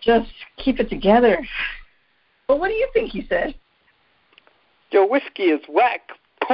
[0.00, 1.46] Just keep it together.
[2.48, 3.54] But what do you think he said?
[4.90, 6.00] Your whiskey is whack.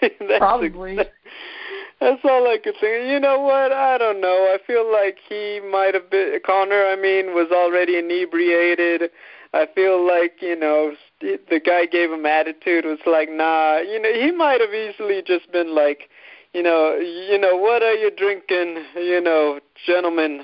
[0.00, 0.96] that's Probably.
[2.00, 3.10] that's all I could think.
[3.10, 3.72] You know what?
[3.72, 4.54] I don't know.
[4.54, 6.86] I feel like he might have been Conor.
[6.86, 9.10] I mean, was already inebriated.
[9.54, 12.84] I feel like you know the guy gave him attitude.
[12.84, 13.78] Was like, nah.
[13.78, 16.10] You know, he might have easily just been like,
[16.52, 18.84] you know, you know, what are you drinking?
[18.96, 20.42] You know, gentlemen,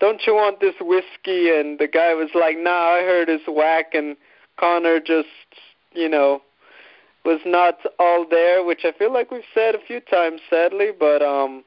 [0.00, 1.50] don't you want this whiskey?
[1.50, 2.96] And the guy was like, nah.
[2.96, 3.94] I heard it's whack.
[3.94, 4.16] And
[4.58, 5.28] Conor just,
[5.92, 6.42] you know,
[7.24, 10.88] was not all there, which I feel like we've said a few times, sadly.
[10.98, 11.62] But um,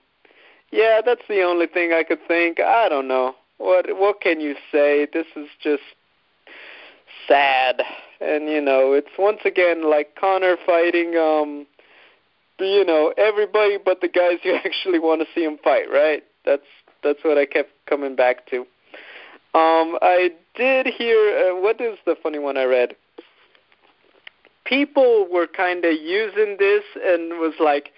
[0.72, 2.60] yeah, that's the only thing I could think.
[2.60, 3.36] I don't know.
[3.60, 5.08] What what can you say?
[5.14, 5.84] This is just
[7.28, 7.82] sad.
[8.22, 11.68] And you know, it's once again like Conor fighting um
[12.60, 16.24] you know, everybody but the guys you actually want to see him fight, right?
[16.46, 16.68] That's
[17.04, 18.60] that's what I kept coming back to.
[19.54, 22.96] Um I did hear uh, what is the funny one I read?
[24.66, 27.92] People were kind of using this and was like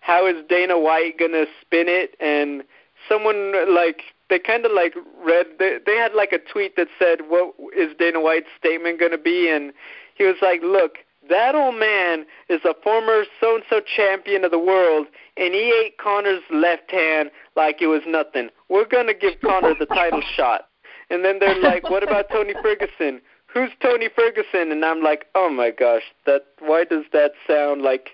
[0.00, 2.62] how is Dana White going to spin it and
[3.08, 4.94] someone like they kind of like
[5.24, 9.12] read they, they had like a tweet that said what is Dana White's statement going
[9.12, 9.48] to be?
[9.48, 9.72] And
[10.14, 10.96] he was like look
[11.28, 15.06] that old man is a former so and so champion of the world
[15.36, 18.48] and he ate Conor's left hand like it was nothing.
[18.68, 20.68] We're going to give Conor the title shot.
[21.10, 23.20] And then they're like what about Tony Ferguson?
[23.46, 24.72] Who's Tony Ferguson?
[24.72, 28.10] And I'm like oh my gosh that why does that sound like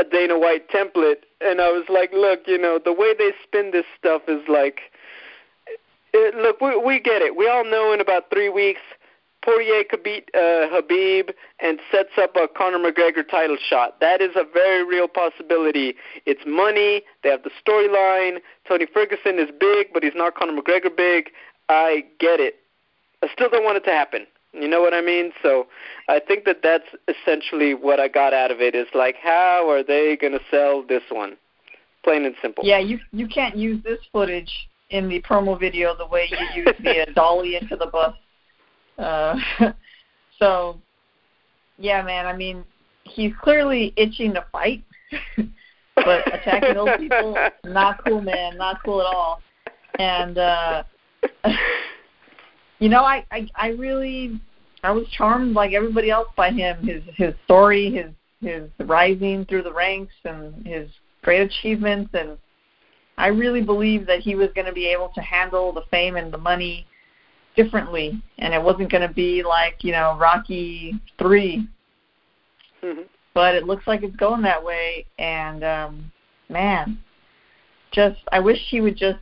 [0.00, 3.70] a Dana White template, and I was like, look, you know, the way they spin
[3.70, 4.80] this stuff is like,
[6.12, 7.36] it, look, we, we get it.
[7.36, 8.80] We all know in about three weeks,
[9.42, 13.98] Poirier could beat uh, Khabib and sets up a Conor McGregor title shot.
[14.00, 15.94] That is a very real possibility.
[16.26, 17.02] It's money.
[17.22, 18.40] They have the storyline.
[18.68, 21.30] Tony Ferguson is big, but he's not Conor McGregor big.
[21.68, 22.56] I get it.
[23.22, 24.26] I still don't want it to happen.
[24.52, 25.32] You know what I mean?
[25.42, 25.68] So
[26.08, 28.74] I think that that's essentially what I got out of it.
[28.74, 31.36] Is like, how are they going to sell this one?
[32.02, 32.64] Plain and simple.
[32.64, 36.74] Yeah, you you can't use this footage in the promo video the way you use
[36.82, 38.14] the dolly into the bus.
[38.98, 39.36] Uh,
[40.38, 40.80] so,
[41.78, 42.26] yeah, man.
[42.26, 42.64] I mean,
[43.04, 44.84] he's clearly itching to fight,
[45.96, 48.56] but attacking those people, not cool, man.
[48.56, 49.40] Not cool at all.
[49.98, 50.84] And uh
[52.80, 54.40] you know, I, I I really
[54.82, 56.84] I was charmed like everybody else by him.
[56.84, 58.10] His his story, his
[58.40, 60.88] his rising through the ranks, and his
[61.22, 62.38] great achievements, and
[63.20, 66.32] I really believed that he was going to be able to handle the fame and
[66.32, 66.86] the money
[67.54, 71.68] differently, and it wasn't going to be like you know Rocky 3
[72.82, 73.02] mm-hmm.
[73.34, 76.12] But it looks like it's going that way, and um,
[76.48, 76.98] man,
[77.92, 79.20] just I wish he would just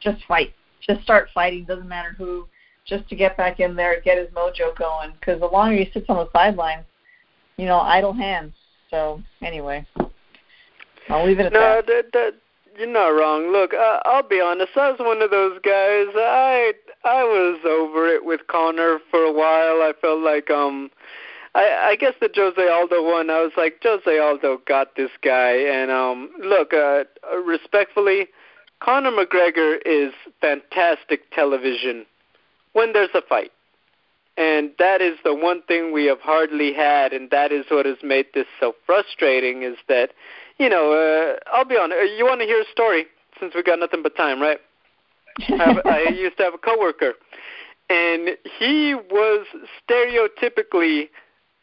[0.00, 1.64] just fight, just start fighting.
[1.64, 2.48] Doesn't matter who
[2.86, 5.12] just to get back in there, get his mojo going.
[5.12, 6.84] Because the longer he sits on the sidelines,
[7.56, 8.52] you know, idle hands.
[8.90, 9.86] So anyway,
[11.08, 11.86] I'll leave it at no, that.
[11.86, 12.34] No, that, that
[12.78, 13.52] you're not wrong.
[13.52, 14.72] Look, I'll be honest.
[14.76, 16.06] I was one of those guys.
[16.14, 16.72] I
[17.04, 19.82] I was over it with Conor for a while.
[19.82, 20.90] I felt like um.
[21.54, 25.52] I, I guess the Jose Aldo one, I was like, Jose Aldo got this guy,
[25.52, 27.04] and um, look, uh,
[27.44, 28.28] respectfully,
[28.80, 30.12] Conor McGregor is
[30.42, 32.04] fantastic television
[32.74, 33.50] when there's a fight.
[34.36, 37.96] And that is the one thing we have hardly had, and that is what has
[38.04, 39.64] made this so frustrating.
[39.64, 40.10] Is that,
[40.58, 41.98] you know, uh, I'll be honest.
[42.16, 43.06] You want to hear a story?
[43.40, 44.58] Since we got nothing but time, right?
[45.48, 47.14] I, have, I used to have a coworker,
[47.88, 49.46] and he was
[49.88, 51.08] stereotypically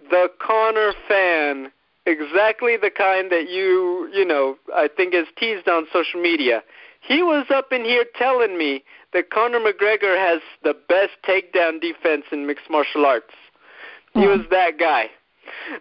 [0.09, 1.71] the Conor fan,
[2.05, 6.63] exactly the kind that you, you know, I think is teased on social media.
[7.01, 8.83] He was up in here telling me
[9.13, 13.33] that Conor McGregor has the best takedown defense in mixed martial arts.
[14.13, 14.37] He mm.
[14.37, 15.09] was that guy.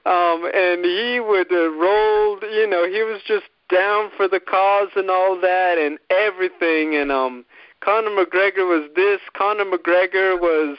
[0.06, 4.88] Um, and he would uh, roll, you know, he was just down for the cause
[4.96, 6.94] and all that and everything.
[6.96, 7.44] And um,
[7.80, 9.20] Conor McGregor was this.
[9.36, 10.76] Conor McGregor was,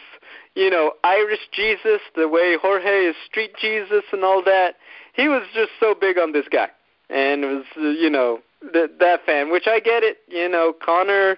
[0.55, 4.75] you know, Irish Jesus, the way Jorge is street Jesus and all that.
[5.13, 6.67] He was just so big on this guy.
[7.09, 8.39] And it was, uh, you know,
[8.73, 10.17] that that fan, which I get it.
[10.27, 11.38] You know, Conor,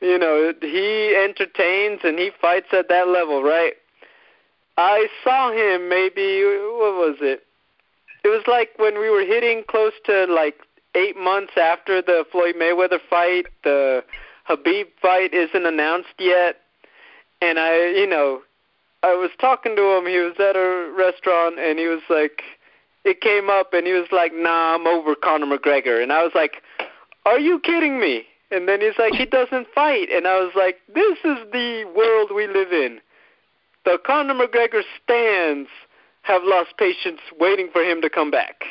[0.00, 3.74] you know, he entertains and he fights at that level, right?
[4.78, 7.42] I saw him maybe what was it?
[8.22, 10.54] It was like when we were hitting close to like
[10.94, 13.46] eight months after the Floyd Mayweather fight.
[13.64, 14.04] The
[14.48, 16.60] Khabib fight isn't announced yet,
[17.42, 18.42] and I, you know,
[19.02, 20.06] I was talking to him.
[20.06, 22.42] He was at a restaurant, and he was like,
[23.04, 26.32] it came up and he was like, "Nah, I'm over Conor McGregor," and I was
[26.36, 26.62] like,
[27.26, 30.78] "Are you kidding me?" And then he's like, "He doesn't fight," and I was like,
[30.94, 33.00] "This is the world we live in."
[33.88, 35.70] The Conor McGregor stands
[36.20, 38.64] have lost patience waiting for him to come back,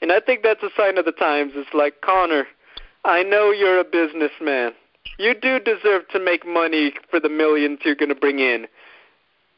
[0.00, 1.52] and I think that's a sign of the times.
[1.54, 2.46] It's like Conor,
[3.04, 4.72] I know you're a businessman.
[5.18, 8.66] You do deserve to make money for the millions you're going to bring in.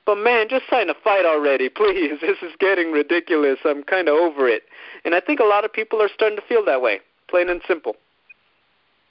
[0.07, 2.19] But man, just sign a fight already, please.
[2.21, 3.61] This is getting ridiculous.
[3.65, 4.65] I'm kind of over it.
[5.05, 6.99] And I think a lot of people are starting to feel that way,
[7.31, 7.95] plain and simple.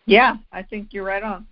[0.08, 1.48] Yeah, I think you're right on.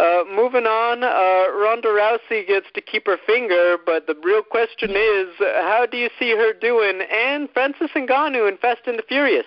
[0.00, 4.92] Uh, moving on, uh, Ronda Rousey gets to keep her finger, but the real question
[4.92, 7.02] is, how do you see her doing?
[7.12, 9.44] And Francis Ngannou in Fast and the Furious.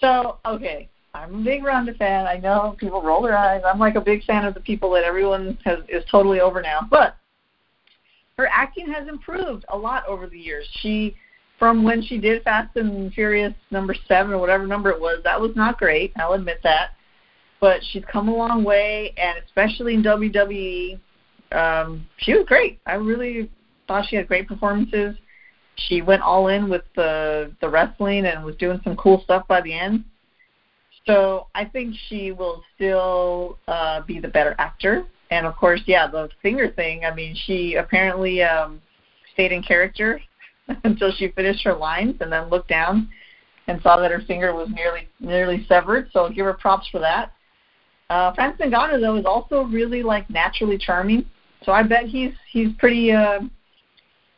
[0.00, 2.28] So, okay, I'm a big Ronda fan.
[2.28, 3.62] I know people roll their eyes.
[3.66, 6.86] I'm like a big fan of the people that everyone has is totally over now.
[6.88, 7.16] But
[8.38, 10.68] her acting has improved a lot over the years.
[10.80, 11.16] She
[11.58, 15.40] from when she did Fast and Furious number seven or whatever number it was, that
[15.40, 16.12] was not great.
[16.16, 16.90] I'll admit that.
[17.60, 20.98] But she's come a long way, and especially in WWE,
[21.52, 22.80] um, she was great.
[22.86, 23.50] I really
[23.86, 25.16] thought she had great performances.
[25.88, 29.60] She went all in with the the wrestling and was doing some cool stuff by
[29.60, 30.04] the end.
[31.06, 35.04] So I think she will still uh, be the better actor.
[35.30, 37.04] And of course, yeah, the finger thing.
[37.04, 38.80] I mean, she apparently um,
[39.32, 40.20] stayed in character
[40.84, 43.08] until she finished her lines, and then looked down
[43.66, 46.10] and saw that her finger was nearly nearly severed.
[46.12, 47.32] So I'll give her props for that.
[48.10, 51.24] Uh, Francis Ngannou though is also really like naturally charming.
[51.64, 53.40] So I bet he's he's pretty uh,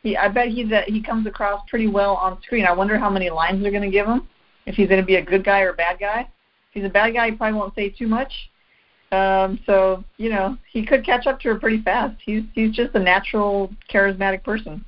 [0.03, 2.65] He, I bet he's a, he comes across pretty well on screen.
[2.65, 4.27] I wonder how many lines they're going to give him.
[4.65, 6.21] If he's going to be a good guy or a bad guy.
[6.21, 8.31] If he's a bad guy, he probably won't say too much.
[9.11, 12.15] Um, so you know, he could catch up to her pretty fast.
[12.23, 14.85] He's he's just a natural, charismatic person.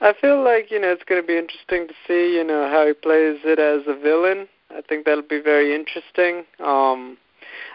[0.00, 2.86] I feel like you know it's going to be interesting to see you know how
[2.86, 4.48] he plays it as a villain.
[4.76, 6.44] I think that'll be very interesting.
[6.60, 7.16] Um,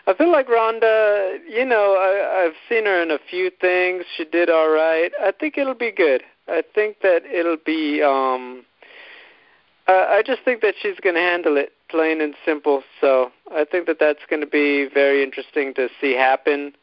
[0.08, 4.04] I feel like Ronda, you know, I, I've seen her in a few things.
[4.18, 5.12] She did all right.
[5.22, 6.22] I think it'll be good.
[6.48, 8.02] I think that it'll be.
[8.02, 8.66] um
[9.88, 12.84] I, I just think that she's going to handle it plain and simple.
[13.00, 16.74] So I think that that's going to be very interesting to see happen.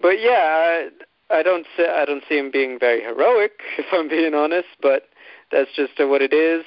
[0.00, 0.88] But yeah,
[1.30, 4.68] I, I don't see, I don't see him being very heroic, if I'm being honest.
[4.80, 5.08] But
[5.50, 6.64] that's just what it is.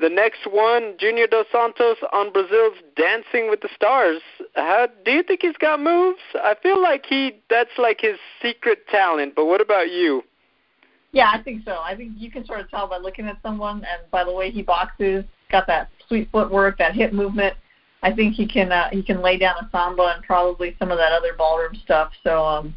[0.00, 4.20] The next one, Junior Dos Santos on Brazil's Dancing with the Stars.
[4.54, 6.20] How do you think he's got moves?
[6.34, 9.34] I feel like he that's like his secret talent.
[9.34, 10.22] But what about you?
[11.12, 11.78] Yeah, I think so.
[11.82, 14.50] I think you can sort of tell by looking at someone and by the way
[14.50, 15.24] he boxes.
[15.50, 17.56] Got that sweet footwork, that hip movement.
[18.02, 20.98] I think he can uh, he can lay down a samba and probably some of
[20.98, 22.12] that other ballroom stuff.
[22.22, 22.74] So um,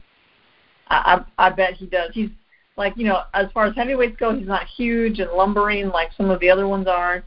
[0.87, 2.11] I, I I bet he does.
[2.13, 2.29] He's
[2.77, 6.29] like you know as far as heavyweights go, he's not huge and lumbering like some
[6.29, 7.23] of the other ones are.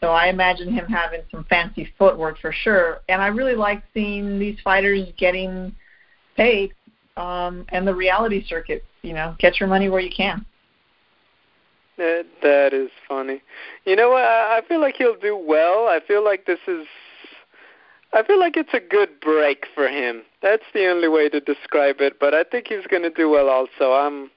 [0.00, 3.00] So I imagine him having some fancy footwork for sure.
[3.08, 5.74] And I really like seeing these fighters getting
[6.36, 6.74] paid
[7.16, 8.84] um, and the reality circuit.
[9.02, 10.44] You know, get your money where you can.
[11.96, 13.42] That that is funny.
[13.84, 14.24] You know what?
[14.24, 15.86] I, I feel like he'll do well.
[15.88, 16.86] I feel like this is.
[18.12, 20.22] I feel like it's a good break for him.
[20.42, 22.18] That's the only way to describe it.
[22.20, 23.48] But I think he's going to do well.
[23.48, 24.30] Also, I'm.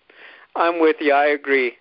[0.58, 1.14] I'm with you.
[1.14, 1.74] I agree.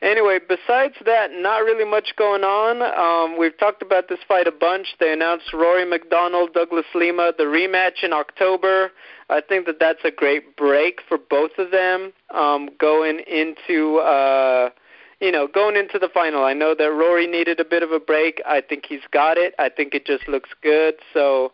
[0.00, 2.82] Anyway, besides that, not really much going on.
[2.82, 4.86] Um, we've talked about this fight a bunch.
[5.00, 8.92] They announced Rory MacDonald, Douglas Lima, the rematch in October.
[9.28, 13.98] I think that that's a great break for both of them um, going into.
[13.98, 14.70] Uh,
[15.20, 17.98] you know, going into the final, I know that Rory needed a bit of a
[17.98, 18.40] break.
[18.46, 19.52] I think he's got it.
[19.58, 20.94] I think it just looks good.
[21.12, 21.50] So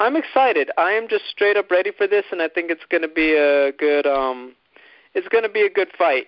[0.00, 0.70] I'm excited.
[0.76, 3.32] I am just straight up ready for this, and I think it's going to be
[3.32, 4.06] a good.
[4.06, 4.54] um
[5.16, 6.26] It's going to be a good fight.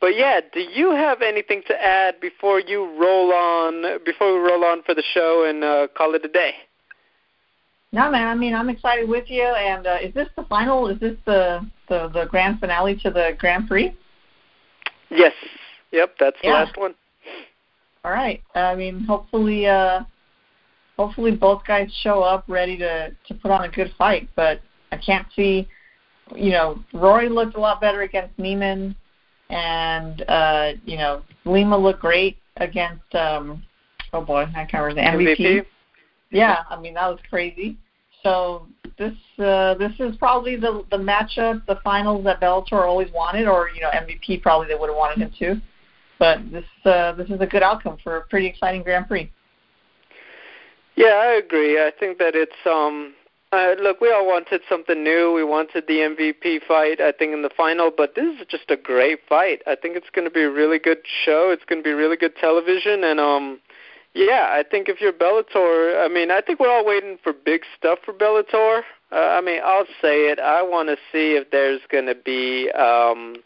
[0.00, 3.98] But yeah, do you have anything to add before you roll on?
[4.06, 6.52] Before we roll on for the show and uh, call it a day?
[7.92, 8.28] No, man.
[8.28, 9.42] I mean, I'm excited with you.
[9.42, 10.86] And uh, is this the final?
[10.88, 13.94] Is this the the the grand finale to the Grand Prix?
[15.10, 15.32] Yes.
[15.92, 16.94] Yep, that's the last one.
[18.04, 18.40] All right.
[18.54, 20.04] I mean, hopefully, uh,
[20.96, 24.28] hopefully both guys show up ready to to put on a good fight.
[24.36, 24.60] But
[24.92, 25.68] I can't see,
[26.36, 28.94] you know, Rory looked a lot better against Neiman,
[29.48, 33.14] and uh, you know, Lima looked great against.
[33.14, 33.62] um
[34.12, 35.38] Oh boy, I can't remember the MVP.
[35.38, 35.66] MVP.
[36.30, 37.76] Yeah, I mean that was crazy.
[38.22, 38.66] So
[38.98, 43.70] this uh, this is probably the the matchup, the finals that Bellator always wanted, or
[43.70, 45.60] you know MVP probably they would have wanted him to.
[46.18, 49.30] But this uh, this is a good outcome for a pretty exciting Grand Prix.
[50.96, 51.78] Yeah, I agree.
[51.78, 53.14] I think that it's um
[53.52, 55.32] uh, look, we all wanted something new.
[55.32, 58.76] We wanted the MVP fight, I think, in the final, but this is just a
[58.76, 59.62] great fight.
[59.66, 61.50] I think it's going to be a really good show.
[61.50, 63.60] It's going to be really good television, and um,
[64.14, 67.62] yeah, I think if you're Bellator, I mean, I think we're all waiting for big
[67.76, 68.82] stuff for Bellator.
[69.12, 70.38] Uh, I mean, I'll say it.
[70.38, 73.36] I want to see if there's going to be, um,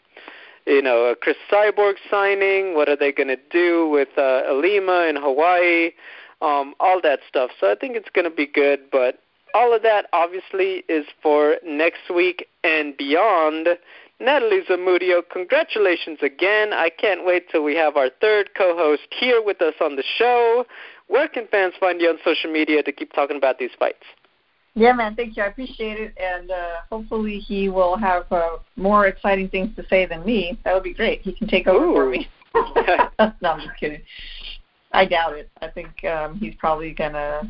[0.67, 2.75] you know, a Cris Cyborg signing.
[2.75, 5.91] What are they going to do with uh, Ilima in Hawaii?
[6.41, 7.49] Um, all that stuff.
[7.59, 9.19] So I think it's going to be good, but
[9.55, 13.69] all of that obviously is for next week and beyond.
[14.19, 16.73] Natalie Zamudio, congratulations again.
[16.73, 20.65] I can't wait till we have our third co-host here with us on the show.
[21.07, 24.03] Where can fans find you on social media to keep talking about these fights?
[24.73, 25.43] Yeah, man, thank you.
[25.43, 30.05] I appreciate it, and uh, hopefully he will have uh, more exciting things to say
[30.05, 30.59] than me.
[30.65, 31.21] That would be great.
[31.21, 32.27] He can take over for me.
[32.55, 34.01] no, I'm just kidding.
[34.91, 35.49] I doubt it.
[35.61, 37.49] I think um, he's probably gonna.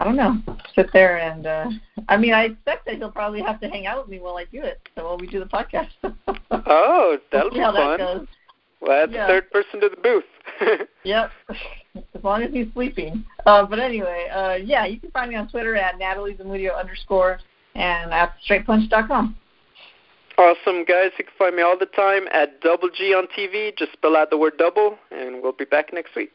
[0.00, 0.38] I don't know.
[0.74, 1.68] Sit there and uh
[2.08, 4.44] I mean I expect that he'll probably have to hang out with me while I
[4.46, 4.80] do it.
[4.96, 5.90] So while we do the podcast.
[6.72, 7.74] Oh, that'll be fun.
[7.74, 8.26] that goes.
[8.80, 9.26] Well, that's Yeah.
[9.26, 10.24] third person to the booth.
[11.04, 11.30] Yep.
[11.96, 13.24] As long as he's sleeping.
[13.46, 17.40] Uh, but anyway, uh, yeah, you can find me on Twitter at Natalie Zamudio underscore
[17.74, 19.36] and at straightpunch.com.
[20.38, 21.10] awesome, guys.
[21.18, 23.76] You can find me all the time at Double G on TV.
[23.76, 26.32] Just spell out the word double, and we'll be back next week.